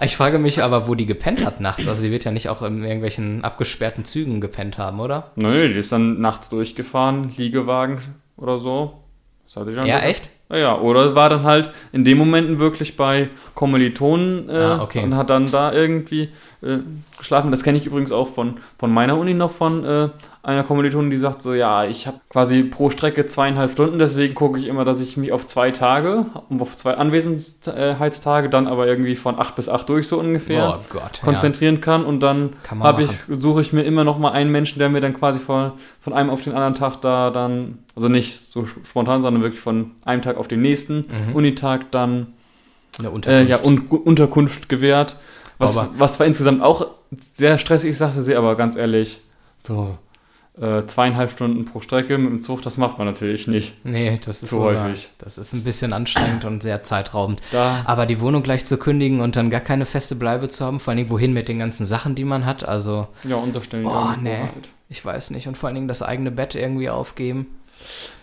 Ich 0.03 0.17
frage 0.17 0.39
mich 0.39 0.63
aber, 0.63 0.87
wo 0.87 0.95
die 0.95 1.05
gepennt 1.05 1.45
hat 1.45 1.59
nachts. 1.61 1.87
Also 1.87 2.01
sie 2.01 2.11
wird 2.11 2.25
ja 2.25 2.31
nicht 2.31 2.49
auch 2.49 2.61
in 2.61 2.83
irgendwelchen 2.83 3.43
abgesperrten 3.43 4.03
Zügen 4.05 4.41
gepennt 4.41 4.77
haben, 4.77 4.99
oder? 4.99 5.31
Nö, 5.35 5.67
die 5.69 5.79
ist 5.79 5.91
dann 5.91 6.19
nachts 6.21 6.49
durchgefahren, 6.49 7.31
Liegewagen 7.37 7.99
oder 8.37 8.57
so. 8.57 8.93
Das 9.45 9.57
hatte 9.57 9.69
ich 9.71 9.75
dann 9.75 9.85
Ja, 9.85 9.95
gesagt. 9.99 10.09
echt? 10.11 10.29
Ja, 10.49 10.57
ja, 10.57 10.79
oder 10.79 11.15
war 11.15 11.29
dann 11.29 11.43
halt 11.43 11.71
in 11.93 12.03
den 12.03 12.17
Momenten 12.17 12.59
wirklich 12.59 12.97
bei 12.97 13.29
Kommilitonen 13.55 14.49
äh, 14.49 14.53
Ah, 14.57 14.81
okay. 14.81 15.01
und 15.03 15.15
hat 15.15 15.29
dann 15.29 15.45
da 15.45 15.71
irgendwie 15.71 16.29
äh, 16.61 16.79
geschlafen. 17.17 17.51
Das 17.51 17.63
kenne 17.63 17.77
ich 17.77 17.85
übrigens 17.85 18.11
auch 18.11 18.27
von, 18.27 18.55
von 18.77 18.91
meiner 18.93 19.17
Uni 19.17 19.33
noch 19.33 19.51
von 19.51 19.83
äh, 19.85 20.09
einer 20.43 20.63
Kommilitonin, 20.63 21.11
die 21.11 21.17
sagt 21.17 21.41
so, 21.41 21.53
ja, 21.53 21.85
ich 21.85 22.07
habe 22.07 22.19
quasi 22.29 22.63
pro 22.63 22.89
Strecke 22.89 23.25
zweieinhalb 23.27 23.71
Stunden, 23.71 23.99
deswegen 23.99 24.33
gucke 24.33 24.57
ich 24.59 24.65
immer, 24.65 24.83
dass 24.85 24.99
ich 24.99 25.15
mich 25.17 25.31
auf 25.31 25.45
zwei 25.45 25.69
Tage, 25.71 26.25
auf 26.57 26.75
zwei 26.75 26.95
Anwesenheitstage, 26.95 28.49
dann 28.49 28.67
aber 28.67 28.87
irgendwie 28.87 29.15
von 29.15 29.39
acht 29.39 29.55
bis 29.55 29.69
acht 29.69 29.87
durch 29.89 30.07
so 30.07 30.19
ungefähr 30.19 30.79
Oh 30.79 30.85
Gott. 30.91 31.17
Ja. 31.19 31.23
konzentrieren 31.25 31.81
kann 31.81 32.03
und 32.05 32.21
dann 32.21 32.51
Kann 32.63 32.99
ich, 32.99 33.09
suche 33.29 33.61
ich 33.61 33.73
mir 33.73 33.83
immer 33.83 34.03
noch 34.03 34.17
mal 34.17 34.31
einen 34.31 34.51
Menschen, 34.51 34.79
der 34.79 34.89
mir 34.89 34.99
dann 34.99 35.13
quasi 35.13 35.39
von, 35.39 35.73
von 35.99 36.13
einem 36.13 36.29
auf 36.29 36.41
den 36.41 36.53
anderen 36.53 36.73
Tag 36.73 37.01
da 37.01 37.29
dann, 37.29 37.79
also 37.95 38.07
nicht 38.09 38.51
so 38.51 38.65
spontan, 38.65 39.21
sondern 39.21 39.43
wirklich 39.43 39.61
von 39.61 39.91
einem 40.05 40.21
Tag 40.21 40.37
auf 40.37 40.47
den 40.47 40.61
nächsten 40.61 41.05
Mhm. 41.11 41.35
Unitag 41.35 41.91
dann 41.91 42.33
Eine 42.99 43.07
äh, 43.09 43.11
Unterkunft. 43.11 43.49
ja, 43.49 43.59
Un 43.63 43.79
Unterkunft 43.89 44.69
gewährt. 44.69 45.17
Was, 45.57 45.77
Aber- 45.77 45.89
was 45.97 46.13
zwar 46.13 46.25
insgesamt 46.27 46.61
auch 46.63 46.87
sehr 47.35 47.57
stressig 47.57 47.91
ist, 47.91 47.99
sagte 47.99 48.23
sie, 48.23 48.35
aber 48.35 48.55
ganz 48.55 48.75
ehrlich, 48.75 49.21
so 49.61 49.97
äh, 50.59 50.85
zweieinhalb 50.85 51.31
Stunden 51.31 51.65
pro 51.65 51.79
Strecke 51.79 52.17
mit 52.17 52.29
dem 52.29 52.41
Zug, 52.41 52.61
das 52.61 52.77
macht 52.77 52.97
man 52.97 53.07
natürlich 53.07 53.47
nicht. 53.47 53.73
nee, 53.85 54.19
das 54.23 54.43
ist 54.43 54.49
Zu 54.49 54.59
häufig. 54.59 55.09
Das 55.17 55.37
ist 55.37 55.53
ein 55.53 55.63
bisschen 55.63 55.93
anstrengend 55.93 56.43
und 56.43 56.61
sehr 56.61 56.83
zeitraubend. 56.83 57.41
Da, 57.51 57.81
Aber 57.85 58.05
die 58.05 58.19
Wohnung 58.19 58.43
gleich 58.43 58.65
zu 58.65 58.77
kündigen 58.77 59.21
und 59.21 59.35
dann 59.35 59.49
gar 59.49 59.61
keine 59.61 59.85
feste 59.85 60.15
Bleibe 60.15 60.49
zu 60.49 60.65
haben, 60.65 60.79
vor 60.79 60.91
allen 60.91 60.97
Dingen 60.97 61.09
wohin 61.09 61.33
mit 61.33 61.47
den 61.47 61.59
ganzen 61.59 61.85
Sachen, 61.85 62.15
die 62.15 62.25
man 62.25 62.45
hat, 62.45 62.63
also 62.65 63.07
ja, 63.23 63.37
unterstellen. 63.37 63.85
Oh, 63.85 64.09
nee. 64.21 64.37
halt. 64.37 64.69
ich 64.89 65.03
weiß 65.03 65.31
nicht. 65.31 65.47
Und 65.47 65.57
vor 65.57 65.67
allen 65.67 65.75
Dingen 65.75 65.87
das 65.87 66.03
eigene 66.03 66.31
Bett 66.31 66.55
irgendwie 66.55 66.89
aufgeben. 66.89 67.47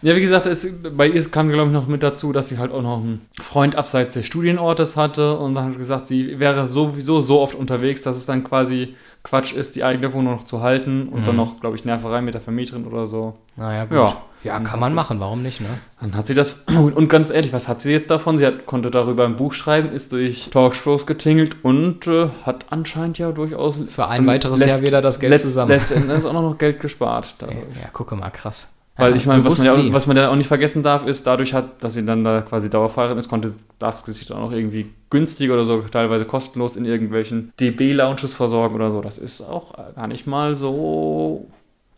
Ja, 0.02 0.14
wie 0.14 0.20
gesagt, 0.20 0.46
es, 0.46 0.68
bei 0.96 1.08
ihr 1.08 1.24
kam, 1.30 1.48
glaube 1.48 1.68
ich, 1.68 1.72
noch 1.72 1.86
mit 1.88 2.02
dazu, 2.02 2.32
dass 2.32 2.48
sie 2.48 2.58
halt 2.58 2.70
auch 2.72 2.82
noch 2.82 2.98
einen 2.98 3.26
Freund 3.40 3.74
abseits 3.76 4.14
des 4.14 4.26
Studienortes 4.26 4.96
hatte 4.96 5.36
und 5.38 5.54
dann 5.54 5.66
hat 5.72 5.78
gesagt, 5.78 6.06
sie 6.06 6.38
wäre 6.38 6.70
sowieso 6.70 7.20
so 7.20 7.40
oft 7.40 7.54
unterwegs, 7.56 8.02
dass 8.02 8.16
es 8.16 8.24
dann 8.26 8.44
quasi 8.44 8.94
Quatsch 9.24 9.52
ist, 9.52 9.74
die 9.74 9.82
eigene 9.82 10.12
Wohnung 10.12 10.34
noch 10.34 10.44
zu 10.44 10.62
halten 10.62 11.08
und 11.08 11.26
dann 11.26 11.34
Mhm. 11.34 11.40
noch, 11.40 11.60
glaube 11.60 11.74
ich, 11.76 11.84
Nerverei 11.84 12.20
mit 12.22 12.34
der 12.34 12.40
Vermieterin 12.40 12.86
oder 12.86 13.06
so. 13.08 13.34
Naja, 13.56 13.84
gut. 13.84 13.92
Ja. 13.96 14.16
Ja, 14.44 14.52
Dann 14.54 14.62
kann 14.62 14.78
man 14.78 14.90
sie- 14.90 14.94
machen, 14.94 15.18
warum 15.18 15.42
nicht, 15.42 15.60
ne? 15.60 15.66
Dann 16.00 16.14
hat 16.14 16.28
sie 16.28 16.34
das, 16.34 16.64
und 16.94 17.08
ganz 17.08 17.32
ehrlich, 17.32 17.52
was 17.52 17.66
hat 17.66 17.80
sie 17.80 17.90
jetzt 17.90 18.08
davon? 18.08 18.38
Sie 18.38 18.46
hat, 18.46 18.66
konnte 18.66 18.88
darüber 18.92 19.24
ein 19.24 19.34
Buch 19.34 19.52
schreiben, 19.52 19.90
ist 19.92 20.12
durch 20.12 20.50
Talkshows 20.52 21.06
getingelt 21.08 21.56
und 21.64 22.06
äh, 22.06 22.28
hat 22.46 22.66
anscheinend 22.70 23.18
ja 23.18 23.32
durchaus 23.32 23.80
Für 23.88 24.06
ein 24.06 24.24
weiteres 24.28 24.60
letzt- 24.60 24.68
Jahr 24.68 24.82
wieder 24.82 25.02
das 25.02 25.18
Geld 25.18 25.32
letzt- 25.32 25.42
zusammen. 25.42 25.72
Letztendlich 25.72 26.24
auch 26.24 26.32
noch 26.32 26.56
Geld 26.56 26.78
gespart. 26.78 27.34
dadurch. 27.40 27.58
Ja, 27.82 27.88
gucke 27.92 28.14
mal, 28.14 28.30
krass. 28.30 28.74
Weil 28.99 29.11
Ja, 29.12 29.17
ich 29.17 29.26
meine, 29.26 29.45
was 29.45 29.59
man, 29.64 29.87
ja, 29.87 29.93
was 29.95 30.07
man 30.09 30.17
ja 30.17 30.28
auch 30.28 30.35
nicht 30.35 30.49
vergessen 30.49 30.83
darf, 30.83 31.07
ist, 31.07 31.25
dadurch 31.26 31.55
hat, 31.55 31.85
dass 31.85 31.95
sie 31.95 32.05
dann 32.05 32.25
da 32.25 32.43
quasi 32.43 32.69
Dauerfahrerin 32.69 33.17
ist, 33.17 33.28
konnte 33.28 33.52
das 33.78 34.00
sich 34.05 34.26
dann 34.26 34.38
auch 34.38 34.50
irgendwie 34.50 34.90
günstig 35.09 35.50
oder 35.52 35.64
so 35.64 35.83
teilweise 35.83 36.25
kostenlos 36.25 36.76
in 36.76 36.85
irgendwelchen 36.85 37.52
DB-Lounges 37.61 38.35
versorgen 38.35 38.75
oder 38.75 38.90
so. 38.90 39.00
Das 39.00 39.17
ist 39.17 39.40
auch 39.40 39.73
gar 39.95 40.09
nicht 40.09 40.26
mal 40.26 40.57
so 40.57 41.49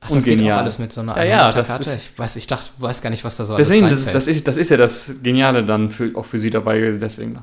Ach, 0.02 0.10
das 0.10 0.24
geht 0.24 0.42
auch 0.42 0.50
alles 0.50 0.78
mit 0.78 0.92
so 0.92 1.00
einer 1.00 1.16
Ja, 1.16 1.24
ja, 1.24 1.48
100er 1.50 1.54
das 1.54 1.68
Karte? 1.68 1.82
ist- 1.84 1.96
Ich 1.96 2.18
weiß, 2.18 2.36
ich 2.36 2.46
dachte, 2.46 2.68
weiß 2.76 3.00
gar 3.00 3.08
nicht, 3.10 3.24
was 3.24 3.36
da 3.38 3.46
so 3.46 3.56
Deswegen, 3.56 3.86
alles 3.86 4.00
das, 4.00 4.06
reinfällt. 4.08 4.14
das, 4.16 4.26
ist, 4.36 4.48
das 4.48 4.56
ist 4.58 4.70
ja 4.70 4.76
das 4.76 5.12
Geniale 5.22 5.64
dann 5.64 5.90
für, 5.90 6.12
auch 6.16 6.26
für 6.26 6.38
sie 6.38 6.50
dabei 6.50 6.78
gewesen. 6.80 7.00
Deswegen, 7.00 7.38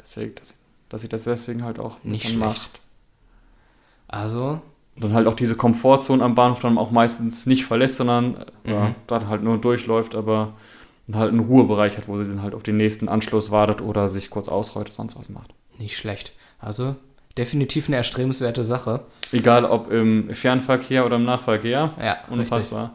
deswegen 0.00 0.34
dass, 0.36 0.56
dass 0.88 1.00
sie 1.02 1.08
das 1.08 1.24
deswegen 1.24 1.64
halt 1.64 1.78
auch 1.78 1.96
Nicht 2.02 2.28
schlecht. 2.30 2.80
Also, 4.08 4.48
Und 4.50 4.60
dann 4.96 5.14
halt 5.14 5.26
auch 5.26 5.34
diese 5.34 5.56
Komfortzone 5.56 6.22
am 6.22 6.34
Bahnhof 6.34 6.60
dann 6.60 6.78
auch 6.78 6.90
meistens 6.90 7.46
nicht 7.46 7.64
verlässt, 7.64 7.96
sondern 7.96 8.36
äh, 8.64 8.70
Mhm. 8.72 8.94
da 9.06 9.26
halt 9.26 9.42
nur 9.42 9.58
durchläuft, 9.58 10.14
aber 10.14 10.52
dann 11.06 11.18
halt 11.20 11.30
einen 11.30 11.40
Ruhebereich 11.40 11.96
hat, 11.96 12.08
wo 12.08 12.16
sie 12.18 12.24
dann 12.26 12.42
halt 12.42 12.54
auf 12.54 12.62
den 12.62 12.76
nächsten 12.76 13.08
Anschluss 13.08 13.50
wartet 13.50 13.80
oder 13.82 14.08
sich 14.08 14.30
kurz 14.30 14.48
ausrollt 14.48 14.88
oder 14.88 14.94
sonst 14.94 15.18
was 15.18 15.28
macht. 15.28 15.50
nicht 15.78 15.96
schlecht. 15.96 16.32
Also, 16.60 16.94
definitiv 17.36 17.88
eine 17.88 17.96
erstrebenswerte 17.96 18.62
Sache. 18.62 19.00
Egal 19.32 19.64
ob 19.64 19.90
im 19.90 20.32
Fernverkehr 20.32 21.04
oder 21.06 21.16
im 21.16 21.24
Nachverkehr. 21.24 21.92
Ja, 21.98 22.12
richtig. 22.12 22.30
Unfassbar. 22.38 22.92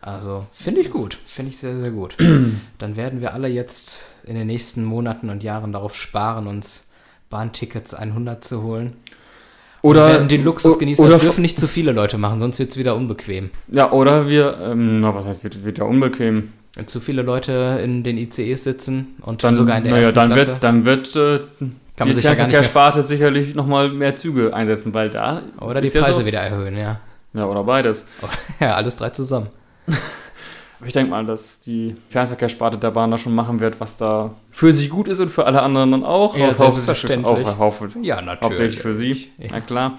Also 0.00 0.46
finde 0.50 0.80
ich 0.80 0.90
gut, 0.90 1.16
finde 1.24 1.50
ich 1.50 1.58
sehr, 1.58 1.76
sehr 1.78 1.92
gut. 1.92 2.16
Dann 2.78 2.96
werden 2.96 3.20
wir 3.20 3.32
alle 3.34 3.46
jetzt 3.48 4.16
in 4.24 4.34
den 4.34 4.48
nächsten 4.48 4.84
Monaten 4.84 5.30
und 5.30 5.44
Jahren 5.44 5.72
darauf 5.72 5.94
sparen, 5.96 6.48
uns 6.48 6.90
Bahntickets 7.30 7.94
100 7.94 8.44
zu 8.44 8.62
holen. 8.62 8.94
Oder 9.82 10.06
und 10.06 10.12
werden 10.12 10.28
den 10.28 10.44
Luxus 10.44 10.78
genießen. 10.78 11.04
Oder 11.04 11.14
Das 11.14 11.22
dürfen 11.22 11.42
nicht 11.42 11.58
zu 11.58 11.66
viele 11.68 11.92
Leute 11.92 12.16
machen, 12.18 12.38
sonst 12.40 12.58
wird 12.58 12.70
es 12.70 12.76
wieder 12.76 12.94
unbequem. 12.96 13.50
Ja, 13.68 13.90
oder 13.92 14.28
wir, 14.28 14.56
ähm, 14.62 15.00
na, 15.00 15.14
was 15.14 15.26
heißt, 15.26 15.42
wird, 15.44 15.78
ja 15.78 15.84
unbequem. 15.84 16.52
Wenn 16.74 16.86
zu 16.86 17.00
viele 17.00 17.22
Leute 17.22 17.80
in 17.84 18.02
den 18.02 18.16
ICEs 18.16 18.64
sitzen 18.64 19.14
und 19.20 19.44
Dann, 19.44 19.54
sogar 19.56 19.76
in 19.78 19.84
der 19.84 19.92
naja, 19.92 20.02
ersten 20.04 20.14
dann 20.14 20.32
Klasse, 20.32 20.46
wird, 20.52 20.64
dann 20.64 20.84
wird 20.84 21.16
äh, 21.16 21.38
kann 21.38 21.68
man 21.98 22.08
die 22.08 22.14
sich 22.14 22.24
ja 22.24 22.30
gar 22.34 22.46
nicht 22.46 22.54
Fernverkehrssparte 22.54 23.02
sicherlich 23.02 23.54
nochmal 23.54 23.90
mehr 23.90 24.16
Züge 24.16 24.54
einsetzen, 24.54 24.94
weil 24.94 25.10
da. 25.10 25.42
oder 25.60 25.80
die 25.82 25.88
ist 25.88 25.94
ja 25.94 26.02
Preise 26.02 26.20
so- 26.20 26.26
wieder 26.26 26.40
erhöhen, 26.40 26.78
ja. 26.78 27.00
Ja, 27.34 27.46
oder 27.46 27.64
beides. 27.64 28.06
Ja, 28.60 28.74
alles 28.76 28.96
drei 28.96 29.10
zusammen. 29.10 29.48
Ich 30.84 30.92
denke 30.92 31.10
mal, 31.10 31.24
dass 31.24 31.60
die 31.60 31.94
Fernverkehrssparte 32.10 32.76
der 32.78 32.90
Bahn 32.90 33.10
da 33.10 33.18
schon 33.18 33.34
machen 33.34 33.60
wird, 33.60 33.80
was 33.80 33.96
da 33.96 34.34
für 34.50 34.72
sie 34.72 34.88
gut 34.88 35.08
ist 35.08 35.20
und 35.20 35.28
für 35.30 35.46
alle 35.46 35.62
anderen 35.62 35.90
dann 35.92 36.04
auch. 36.04 36.36
Ja, 36.36 36.48
Auch 36.48 36.52
selbstverständlich. 36.54 37.46
Auch, 37.46 37.58
haupt- 37.58 37.96
Ja, 38.02 38.20
natürlich. 38.20 38.42
hauptsächlich 38.44 38.80
für 38.82 38.94
sie, 38.94 39.28
Ja. 39.38 39.48
na 39.52 39.60
klar. 39.60 39.98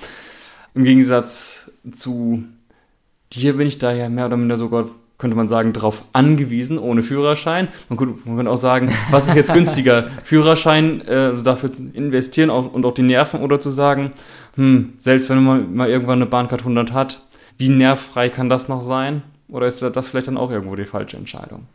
Im 0.75 0.83
Gegensatz 0.83 1.71
zu 1.93 2.43
dir 3.31 3.57
bin 3.57 3.67
ich 3.67 3.77
da 3.79 3.91
ja 3.93 4.09
mehr 4.09 4.25
oder 4.25 4.37
minder 4.37 4.57
sogar, 4.57 4.85
könnte 5.17 5.37
man 5.37 5.47
sagen, 5.47 5.71
drauf 5.73 6.03
angewiesen, 6.11 6.77
ohne 6.79 7.01
Führerschein. 7.03 7.67
Man 7.89 7.97
könnte, 7.97 8.19
man 8.25 8.35
könnte 8.37 8.51
auch 8.51 8.57
sagen, 8.57 8.91
was 9.11 9.27
ist 9.27 9.35
jetzt 9.35 9.53
günstiger? 9.53 10.07
Führerschein, 10.23 11.01
äh, 11.07 11.11
also 11.31 11.43
dafür 11.43 11.71
zu 11.71 11.83
investieren 11.93 12.49
auch, 12.49 12.73
und 12.73 12.85
auch 12.85 12.93
die 12.93 13.03
Nerven 13.03 13.41
oder 13.41 13.59
zu 13.59 13.69
sagen, 13.69 14.11
hm, 14.55 14.93
selbst 14.97 15.29
wenn 15.29 15.43
man 15.43 15.73
mal 15.75 15.89
irgendwann 15.89 16.17
eine 16.19 16.25
Bahncard 16.25 16.61
100 16.63 16.91
hat, 16.91 17.21
wie 17.57 17.69
nervfrei 17.69 18.29
kann 18.29 18.49
das 18.49 18.67
noch 18.67 18.81
sein? 18.81 19.21
Oder 19.53 19.67
ist 19.67 19.83
das 19.83 20.07
vielleicht 20.07 20.27
dann 20.27 20.37
auch 20.37 20.49
irgendwo 20.49 20.75
die 20.75 20.85
falsche 20.85 21.15
Entscheidung? 21.15 21.67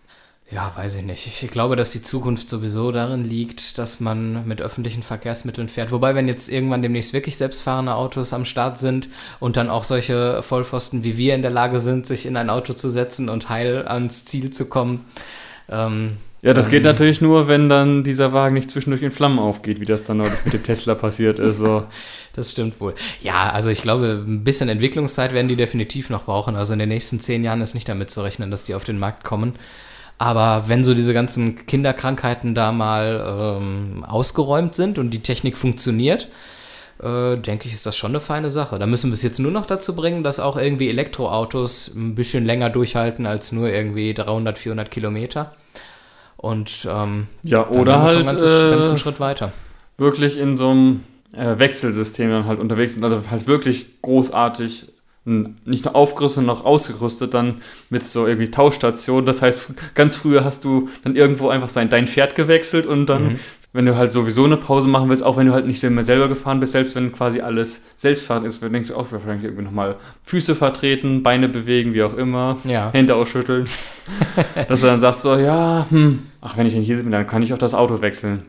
Ja, 0.51 0.73
weiß 0.75 0.97
ich 0.97 1.05
nicht. 1.05 1.27
Ich 1.27 1.51
glaube, 1.51 1.77
dass 1.77 1.93
die 1.93 2.03
Zukunft 2.03 2.49
sowieso 2.49 2.91
darin 2.91 3.23
liegt, 3.23 3.79
dass 3.79 4.01
man 4.01 4.49
mit 4.49 4.61
öffentlichen 4.61 5.05
Verkehrsmitteln 5.05 5.69
fährt. 5.69 5.93
Wobei, 5.93 6.17
wenn 6.17 6.27
jetzt 6.27 6.49
irgendwann 6.49 6.83
demnächst 6.83 7.13
wirklich 7.13 7.37
selbstfahrende 7.37 7.95
Autos 7.95 8.33
am 8.33 8.47
Start 8.47 8.79
sind 8.79 9.09
und 9.39 9.57
dann 9.57 9.71
auch 9.71 9.85
solche 9.85 10.43
Vollpfosten 10.43 11.05
wie 11.05 11.17
wir 11.17 11.37
in 11.37 11.43
der 11.43 11.53
Lage 11.53 11.79
sind, 11.79 12.05
sich 12.05 12.27
in 12.27 12.37
ein 12.37 12.51
Auto 12.51 12.73
zu 12.73 12.91
setzen 12.91 13.29
und 13.29 13.49
heil 13.49 13.87
ans 13.87 14.25
Ziel 14.25 14.51
zu 14.51 14.69
kommen. 14.69 15.05
Ähm, 15.69 16.17
Ja, 16.41 16.53
das 16.53 16.69
geht 16.69 16.85
natürlich 16.85 17.21
nur, 17.21 17.49
wenn 17.49 17.69
dann 17.69 18.05
dieser 18.05 18.33
Wagen 18.33 18.55
nicht 18.55 18.71
zwischendurch 18.71 19.03
in 19.03 19.11
Flammen 19.11 19.41
aufgeht, 19.41 19.81
wie 19.81 19.85
das 19.85 20.05
dann 20.05 20.19
neulich 20.19 20.45
mit 20.45 20.55
dem 20.55 20.63
Tesla 20.63 20.95
passiert 20.95 21.39
ist. 21.39 21.59
So. 21.59 21.85
Das 22.35 22.53
stimmt 22.53 22.81
wohl. 22.81 22.95
Ja, 23.21 23.51
also 23.51 23.69
ich 23.69 23.83
glaube, 23.83 24.25
ein 24.25 24.45
bisschen 24.45 24.69
Entwicklungszeit 24.69 25.33
werden 25.33 25.49
die 25.49 25.57
definitiv 25.57 26.09
noch 26.09 26.27
brauchen. 26.27 26.55
Also 26.55 26.73
in 26.73 26.79
den 26.79 26.89
nächsten 26.89 27.19
zehn 27.19 27.43
Jahren 27.43 27.61
ist 27.61 27.75
nicht 27.75 27.89
damit 27.89 28.11
zu 28.11 28.21
rechnen, 28.21 28.53
dass 28.53 28.63
die 28.63 28.77
auf 28.77 28.85
den 28.85 29.01
Markt 29.01 29.25
kommen. 29.25 29.55
Aber 30.19 30.69
wenn 30.69 30.85
so 30.85 30.95
diese 30.95 31.13
ganzen 31.13 31.67
Kinderkrankheiten 31.67 32.55
da 32.55 32.71
mal 32.71 33.59
ähm, 33.61 34.05
ausgeräumt 34.05 34.77
sind 34.77 34.99
und 34.99 35.11
die 35.11 35.23
Technik 35.23 35.57
funktioniert, 35.57 36.29
äh, 37.03 37.37
denke 37.37 37.67
ich, 37.67 37.75
ist 37.75 37.87
das 37.87 37.97
schon 37.97 38.13
eine 38.13 38.21
feine 38.21 38.51
Sache. 38.51 38.79
Da 38.79 38.87
müssen 38.87 39.11
wir 39.11 39.15
es 39.15 39.23
jetzt 39.23 39.41
nur 39.41 39.53
noch 39.53 39.67
dazu 39.67 39.97
bringen, 39.97 40.23
dass 40.23 40.39
auch 40.39 40.57
irgendwie 40.57 40.89
Elektroautos 40.89 41.95
ein 41.95 42.15
bisschen 42.15 42.45
länger 42.45 42.71
durchhalten 42.71 43.27
als 43.27 43.51
nur 43.51 43.69
irgendwie 43.69 44.15
300, 44.15 44.59
400 44.59 44.91
Kilometer. 44.91 45.55
Und 46.39 46.87
ähm, 46.91 47.27
Ja, 47.43 47.69
oder 47.69 47.93
schon 47.95 48.03
halt 48.03 48.17
einen 48.17 48.27
ganzen, 48.29 48.47
äh, 48.47 48.71
ganzen 48.71 48.99
Schritt 48.99 49.21
weiter. 49.21 49.53
wirklich 49.99 50.39
in 50.39 50.57
so 50.57 50.71
einem 50.71 51.03
äh, 51.37 51.59
Wechselsystem 51.59 52.31
dann 52.31 52.47
halt 52.47 52.59
unterwegs 52.61 52.95
sind. 52.95 53.05
Also 53.05 53.21
halt 53.31 53.47
wirklich 53.47 54.01
großartig, 54.03 54.87
nicht 55.25 55.85
nur 55.85 55.95
aufgerüstet, 55.95 56.45
noch 56.45 56.65
ausgerüstet, 56.65 57.35
dann 57.35 57.61
mit 57.91 58.03
so 58.03 58.27
irgendwie 58.27 58.51
Tauschstationen. 58.51 59.27
Das 59.27 59.43
heißt, 59.43 59.73
ganz 59.95 60.17
früher 60.17 60.43
hast 60.45 60.65
du 60.65 60.89
dann 61.05 61.17
irgendwo 61.17 61.49
einfach 61.51 61.69
sein, 61.69 61.91
dein 61.91 62.07
Pferd 62.07 62.35
gewechselt 62.35 62.87
und 62.87 63.07
dann, 63.07 63.25
Mhm. 63.25 63.39
Wenn 63.73 63.85
du 63.85 63.97
halt 63.97 64.13
sowieso 64.13 64.45
eine 64.45 64.57
Pause 64.57 64.89
machen 64.89 65.09
willst, 65.09 65.23
auch 65.23 65.37
wenn 65.37 65.47
du 65.47 65.53
halt 65.53 65.67
nicht 65.67 65.83
mehr 65.83 66.03
selber 66.03 66.29
gefahren 66.29 66.59
bist, 66.59 66.73
selbst 66.73 66.95
wenn 66.95 67.13
quasi 67.13 67.41
alles 67.41 67.87
selbstfahrend 67.97 68.47
ist, 68.47 68.63
dann 68.63 68.73
denkst 68.73 68.89
du 68.89 68.97
auch, 68.97 69.13
wir 69.13 69.21
vielleicht 69.21 69.45
irgendwie 69.45 69.65
nochmal 69.65 69.97
Füße 70.25 70.55
vertreten, 70.55 71.23
Beine 71.23 71.49
bewegen, 71.49 71.93
wie 71.93 72.03
auch 72.03 72.15
immer. 72.15 72.57
Ja. 72.65 72.91
Hände 72.93 73.15
ausschütteln. 73.15 73.69
dass 74.69 74.81
du 74.81 74.87
dann 74.87 75.01
sagst 75.01 75.23
so, 75.23 75.37
ja, 75.37 75.87
hm, 75.91 76.21
ach, 76.41 76.57
wenn 76.57 76.67
ich 76.67 76.73
denn 76.73 76.83
hier 76.83 76.97
bin, 76.97 77.13
dann 77.13 77.27
kann 77.27 77.43
ich 77.43 77.53
auch 77.53 77.59
das 77.59 77.75
Auto 77.75 78.01
wechseln. 78.01 78.43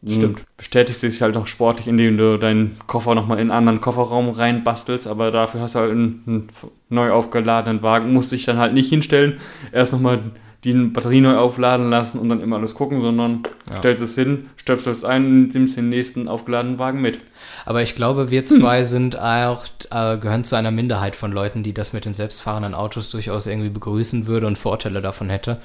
ja. 0.00 0.12
Stimmt. 0.14 0.44
Bestätigst 0.56 1.02
dich 1.02 1.20
halt 1.22 1.34
noch 1.34 1.48
sportlich, 1.48 1.88
indem 1.88 2.16
du 2.16 2.38
deinen 2.38 2.76
Koffer 2.86 3.16
nochmal 3.16 3.38
in 3.38 3.50
einen 3.50 3.68
anderen 3.68 3.80
Kofferraum 3.80 4.30
reinbastelst, 4.30 5.08
aber 5.08 5.32
dafür 5.32 5.60
hast 5.60 5.74
du 5.74 5.80
halt 5.80 5.90
einen, 5.90 6.22
einen 6.24 6.48
neu 6.88 7.10
aufgeladenen 7.10 7.82
Wagen, 7.82 8.12
musst 8.12 8.30
dich 8.30 8.44
dann 8.44 8.58
halt 8.58 8.74
nicht 8.74 8.90
hinstellen, 8.90 9.40
erst 9.72 9.92
nochmal 9.92 10.20
die 10.64 10.72
Batterie 10.72 11.20
neu 11.20 11.36
aufladen 11.36 11.88
lassen 11.88 12.18
und 12.18 12.28
dann 12.28 12.40
immer 12.40 12.56
alles 12.56 12.74
gucken, 12.74 13.00
sondern 13.00 13.42
Ja. 13.70 13.76
stellst 13.76 14.02
es 14.02 14.14
hin, 14.16 14.50
stöpselst 14.56 15.04
ein 15.04 15.24
und 15.24 15.54
nimmst 15.54 15.76
den 15.76 15.88
nächsten 15.88 16.26
aufgeladenen 16.26 16.78
Wagen 16.78 17.00
mit. 17.00 17.18
Aber 17.64 17.82
ich 17.82 17.94
glaube, 17.94 18.30
wir 18.30 18.44
zwei 18.46 18.82
sind 18.82 19.20
auch, 19.20 19.64
äh, 19.90 20.16
gehören 20.18 20.42
zu 20.44 20.56
einer 20.56 20.70
Minderheit 20.70 21.14
von 21.14 21.30
Leuten, 21.30 21.62
die 21.62 21.74
das 21.74 21.92
mit 21.92 22.04
den 22.06 22.14
selbstfahrenden 22.14 22.74
Autos 22.74 23.10
durchaus 23.10 23.46
irgendwie 23.46 23.68
begrüßen 23.68 24.26
würde 24.26 24.46
und 24.46 24.58
Vorteile 24.58 25.00
davon 25.00 25.30
hätte. 25.30 25.58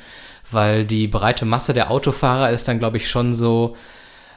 Weil 0.51 0.85
die 0.85 1.07
breite 1.07 1.45
Masse 1.45 1.73
der 1.73 1.89
Autofahrer 1.89 2.51
ist 2.51 2.67
dann, 2.67 2.77
glaube 2.79 2.97
ich, 2.97 3.09
schon 3.09 3.33
so 3.33 3.75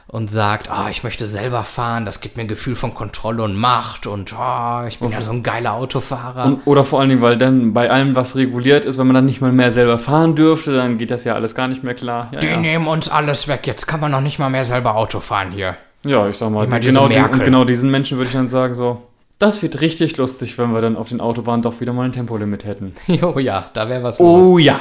und 0.09 0.31
sagt, 0.31 0.69
ah, 0.69 0.87
ich 0.89 1.03
möchte 1.03 1.27
selber 1.27 1.63
fahren, 1.65 2.05
das 2.05 2.21
gibt 2.21 2.37
mir 2.37 2.43
ein 2.43 2.47
Gefühl 2.47 2.75
von 2.75 2.93
Kontrolle 2.93 3.43
und 3.43 3.55
Macht 3.55 4.07
und 4.07 4.33
ah, 4.33 4.85
ich 4.87 4.99
bin 4.99 5.09
ja 5.09 5.21
so 5.21 5.31
ein 5.31 5.43
geiler 5.43 5.73
Autofahrer. 5.73 6.45
Und, 6.45 6.61
oder 6.65 6.85
vor 6.85 7.01
allen 7.01 7.09
Dingen, 7.09 7.21
weil 7.21 7.37
dann 7.37 7.73
bei 7.73 7.89
allem, 7.89 8.15
was 8.15 8.35
reguliert 8.35 8.85
ist, 8.85 8.97
wenn 8.97 9.07
man 9.07 9.15
dann 9.15 9.25
nicht 9.25 9.41
mal 9.41 9.51
mehr 9.51 9.71
selber 9.71 9.99
fahren 9.99 10.35
dürfte, 10.35 10.75
dann 10.75 10.97
geht 10.97 11.11
das 11.11 11.25
ja 11.25 11.35
alles 11.35 11.55
gar 11.55 11.67
nicht 11.67 11.83
mehr 11.83 11.93
klar. 11.93 12.29
Ja, 12.31 12.39
die 12.39 12.47
ja. 12.47 12.57
nehmen 12.57 12.87
uns 12.87 13.09
alles 13.09 13.47
weg, 13.49 13.67
jetzt 13.67 13.85
kann 13.85 13.99
man 13.99 14.11
noch 14.11 14.21
nicht 14.21 14.39
mal 14.39 14.49
mehr 14.49 14.65
selber 14.65 14.95
Auto 14.95 15.19
fahren 15.19 15.51
hier. 15.51 15.75
Ja, 16.05 16.27
ich 16.29 16.37
sag 16.37 16.51
mal, 16.51 16.65
Immer 16.65 16.79
genau, 16.79 17.09
die, 17.09 17.19
und 17.19 17.43
genau 17.43 17.65
diesen 17.65 17.91
Menschen 17.91 18.17
würde 18.17 18.27
ich 18.27 18.33
dann 18.33 18.47
sagen, 18.47 18.75
so, 18.75 19.01
das 19.39 19.61
wird 19.61 19.81
richtig 19.81 20.15
lustig, 20.17 20.57
wenn 20.57 20.71
wir 20.73 20.79
dann 20.79 20.95
auf 20.95 21.09
den 21.09 21.19
Autobahnen 21.19 21.61
doch 21.61 21.81
wieder 21.81 21.91
mal 21.91 22.05
ein 22.05 22.11
Tempolimit 22.11 22.65
hätten. 22.65 22.95
Jo, 23.07 23.37
ja, 23.39 23.69
da 23.73 23.89
wäre 23.89 24.03
was 24.03 24.19
los. 24.19 24.47
Oh 24.47 24.57
ja. 24.57 24.79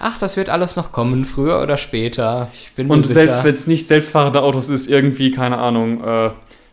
Ach, 0.00 0.18
das 0.18 0.36
wird 0.36 0.48
alles 0.48 0.76
noch 0.76 0.92
kommen, 0.92 1.24
früher 1.24 1.60
oder 1.62 1.76
später. 1.76 2.48
Ich 2.52 2.70
bin 2.76 2.86
mir 2.86 2.94
Und 2.94 3.02
sicher. 3.02 3.14
selbst 3.20 3.44
wenn 3.44 3.54
es 3.54 3.66
nicht 3.66 3.86
selbstfahrende 3.88 4.42
Autos 4.42 4.68
ist, 4.70 4.88
irgendwie, 4.88 5.30
keine 5.30 5.58
Ahnung, 5.58 6.02
äh, 6.04 6.30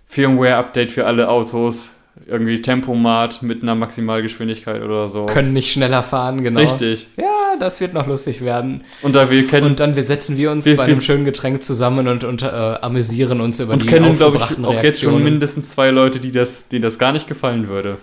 Firmware-Update 0.07 0.91
für 0.91 1.05
alle 1.05 1.29
Autos, 1.29 1.91
irgendwie 2.27 2.61
Tempomat 2.61 3.41
mit 3.41 3.61
einer 3.61 3.75
Maximalgeschwindigkeit 3.75 4.81
oder 4.81 5.09
so. 5.09 5.25
können 5.25 5.51
nicht 5.51 5.71
schneller 5.71 6.01
fahren, 6.03 6.43
genau. 6.43 6.61
Richtig. 6.61 7.07
Ja, 7.17 7.25
das 7.59 7.81
wird 7.81 7.93
noch 7.93 8.07
lustig 8.07 8.41
werden. 8.43 8.81
Und 9.01 9.15
da 9.17 9.29
wir 9.29 9.45
kennen, 9.47 9.65
Und 9.67 9.79
dann 9.81 9.95
wir 9.97 10.05
setzen 10.05 10.37
wir 10.37 10.51
uns 10.51 10.65
Wir- 10.65 10.77
bei 10.77 10.83
einem 10.83 11.01
schönen 11.01 11.25
Getränk 11.25 11.61
zusammen 11.63 12.07
und, 12.07 12.23
und 12.23 12.41
äh, 12.41 12.45
amüsieren 12.45 13.41
uns 13.41 13.59
über 13.59 13.73
und 13.73 13.81
die 13.83 13.87
kennen 13.87 14.15
glaube 14.15 14.37
ich, 14.37 14.43
auch 14.43 14.49
jetzt 14.49 14.59
schon 14.61 14.65
Reaktionen. 14.75 15.23
mindestens 15.23 15.69
zwei 15.69 15.89
Leute, 15.89 16.19
die 16.19 16.31
das, 16.31 16.69
denen 16.69 16.83
das 16.83 16.99
gar 16.99 17.11
nicht 17.11 17.27
gefallen 17.27 17.67
würde. 17.67 17.97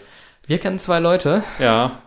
Wir 0.47 0.59
kennen 0.59 0.79
zwei 0.79 0.99
Leute. 0.99 1.43
Ja, 1.59 2.01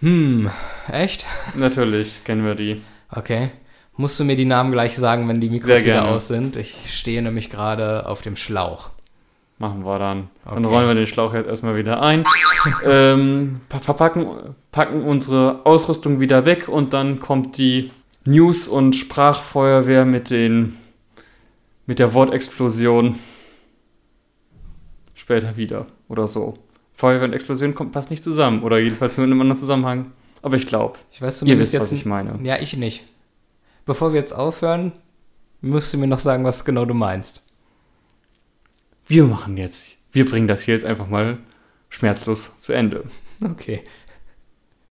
Hm, 0.00 0.50
echt? 0.90 1.26
natürlich 1.56 2.24
kennen 2.24 2.44
wir 2.44 2.54
die. 2.54 2.82
Okay. 3.10 3.50
Musst 3.96 4.18
du 4.18 4.24
mir 4.24 4.34
die 4.36 4.44
Namen 4.44 4.72
gleich 4.72 4.96
sagen, 4.96 5.28
wenn 5.28 5.40
die 5.40 5.48
Mikros 5.48 5.78
Sehr 5.78 5.86
wieder 5.86 6.00
gerne. 6.02 6.16
aus 6.16 6.26
sind? 6.28 6.56
Ich 6.56 6.92
stehe 6.98 7.22
nämlich 7.22 7.48
gerade 7.48 8.06
auf 8.06 8.22
dem 8.22 8.34
Schlauch. 8.36 8.90
Machen 9.58 9.84
wir 9.84 10.00
dann. 10.00 10.28
Dann 10.44 10.64
Okay. 10.64 10.74
rollen 10.74 10.88
wir 10.88 10.94
den 10.96 11.06
Schlauch 11.06 11.32
jetzt 11.32 11.46
erstmal 11.46 11.76
wieder 11.76 12.02
ein. 12.02 12.24
ähm, 12.84 13.60
pa- 13.68 13.78
verpacken, 13.78 14.26
packen 14.72 15.04
unsere 15.04 15.64
Ausrüstung 15.64 16.18
wieder 16.18 16.44
weg 16.44 16.66
und 16.68 16.92
dann 16.92 17.20
kommt 17.20 17.56
die 17.56 17.92
News- 18.24 18.66
und 18.66 18.96
Sprachfeuerwehr 18.96 20.04
mit 20.04 20.30
den 20.30 20.76
mit 21.86 21.98
der 22.00 22.14
Wortexplosion 22.14 23.18
später 25.14 25.56
wieder 25.56 25.86
oder 26.08 26.26
so. 26.26 26.54
Feuerwehr 26.94 27.28
und 27.28 27.34
Explosion 27.34 27.74
kommt 27.74 27.92
passt 27.92 28.10
nicht 28.10 28.22
zusammen 28.22 28.62
oder 28.62 28.78
jedenfalls 28.78 29.16
nur 29.16 29.26
in 29.26 29.32
einem 29.32 29.40
anderen 29.40 29.58
Zusammenhang. 29.58 30.12
Aber 30.42 30.56
ich 30.56 30.66
glaube, 30.66 30.98
Ich 31.10 31.20
weiß 31.20 31.42
ihr 31.42 31.58
wisst, 31.58 31.74
was 31.74 31.90
jetzt 31.90 32.00
ich 32.00 32.06
meine. 32.06 32.38
Ja, 32.42 32.60
ich 32.60 32.76
nicht. 32.76 33.04
Bevor 33.84 34.12
wir 34.12 34.20
jetzt 34.20 34.32
aufhören, 34.32 34.92
musst 35.60 35.92
du 35.92 35.98
mir 35.98 36.06
noch 36.06 36.18
sagen, 36.18 36.44
was 36.44 36.64
genau 36.64 36.84
du 36.84 36.94
meinst. 36.94 37.44
Wir 39.06 39.24
machen 39.24 39.56
jetzt, 39.56 39.98
wir 40.12 40.24
bringen 40.24 40.48
das 40.48 40.62
hier 40.62 40.74
jetzt 40.74 40.86
einfach 40.86 41.08
mal 41.08 41.38
schmerzlos 41.88 42.58
zu 42.58 42.72
Ende. 42.72 43.04
Okay. 43.42 43.82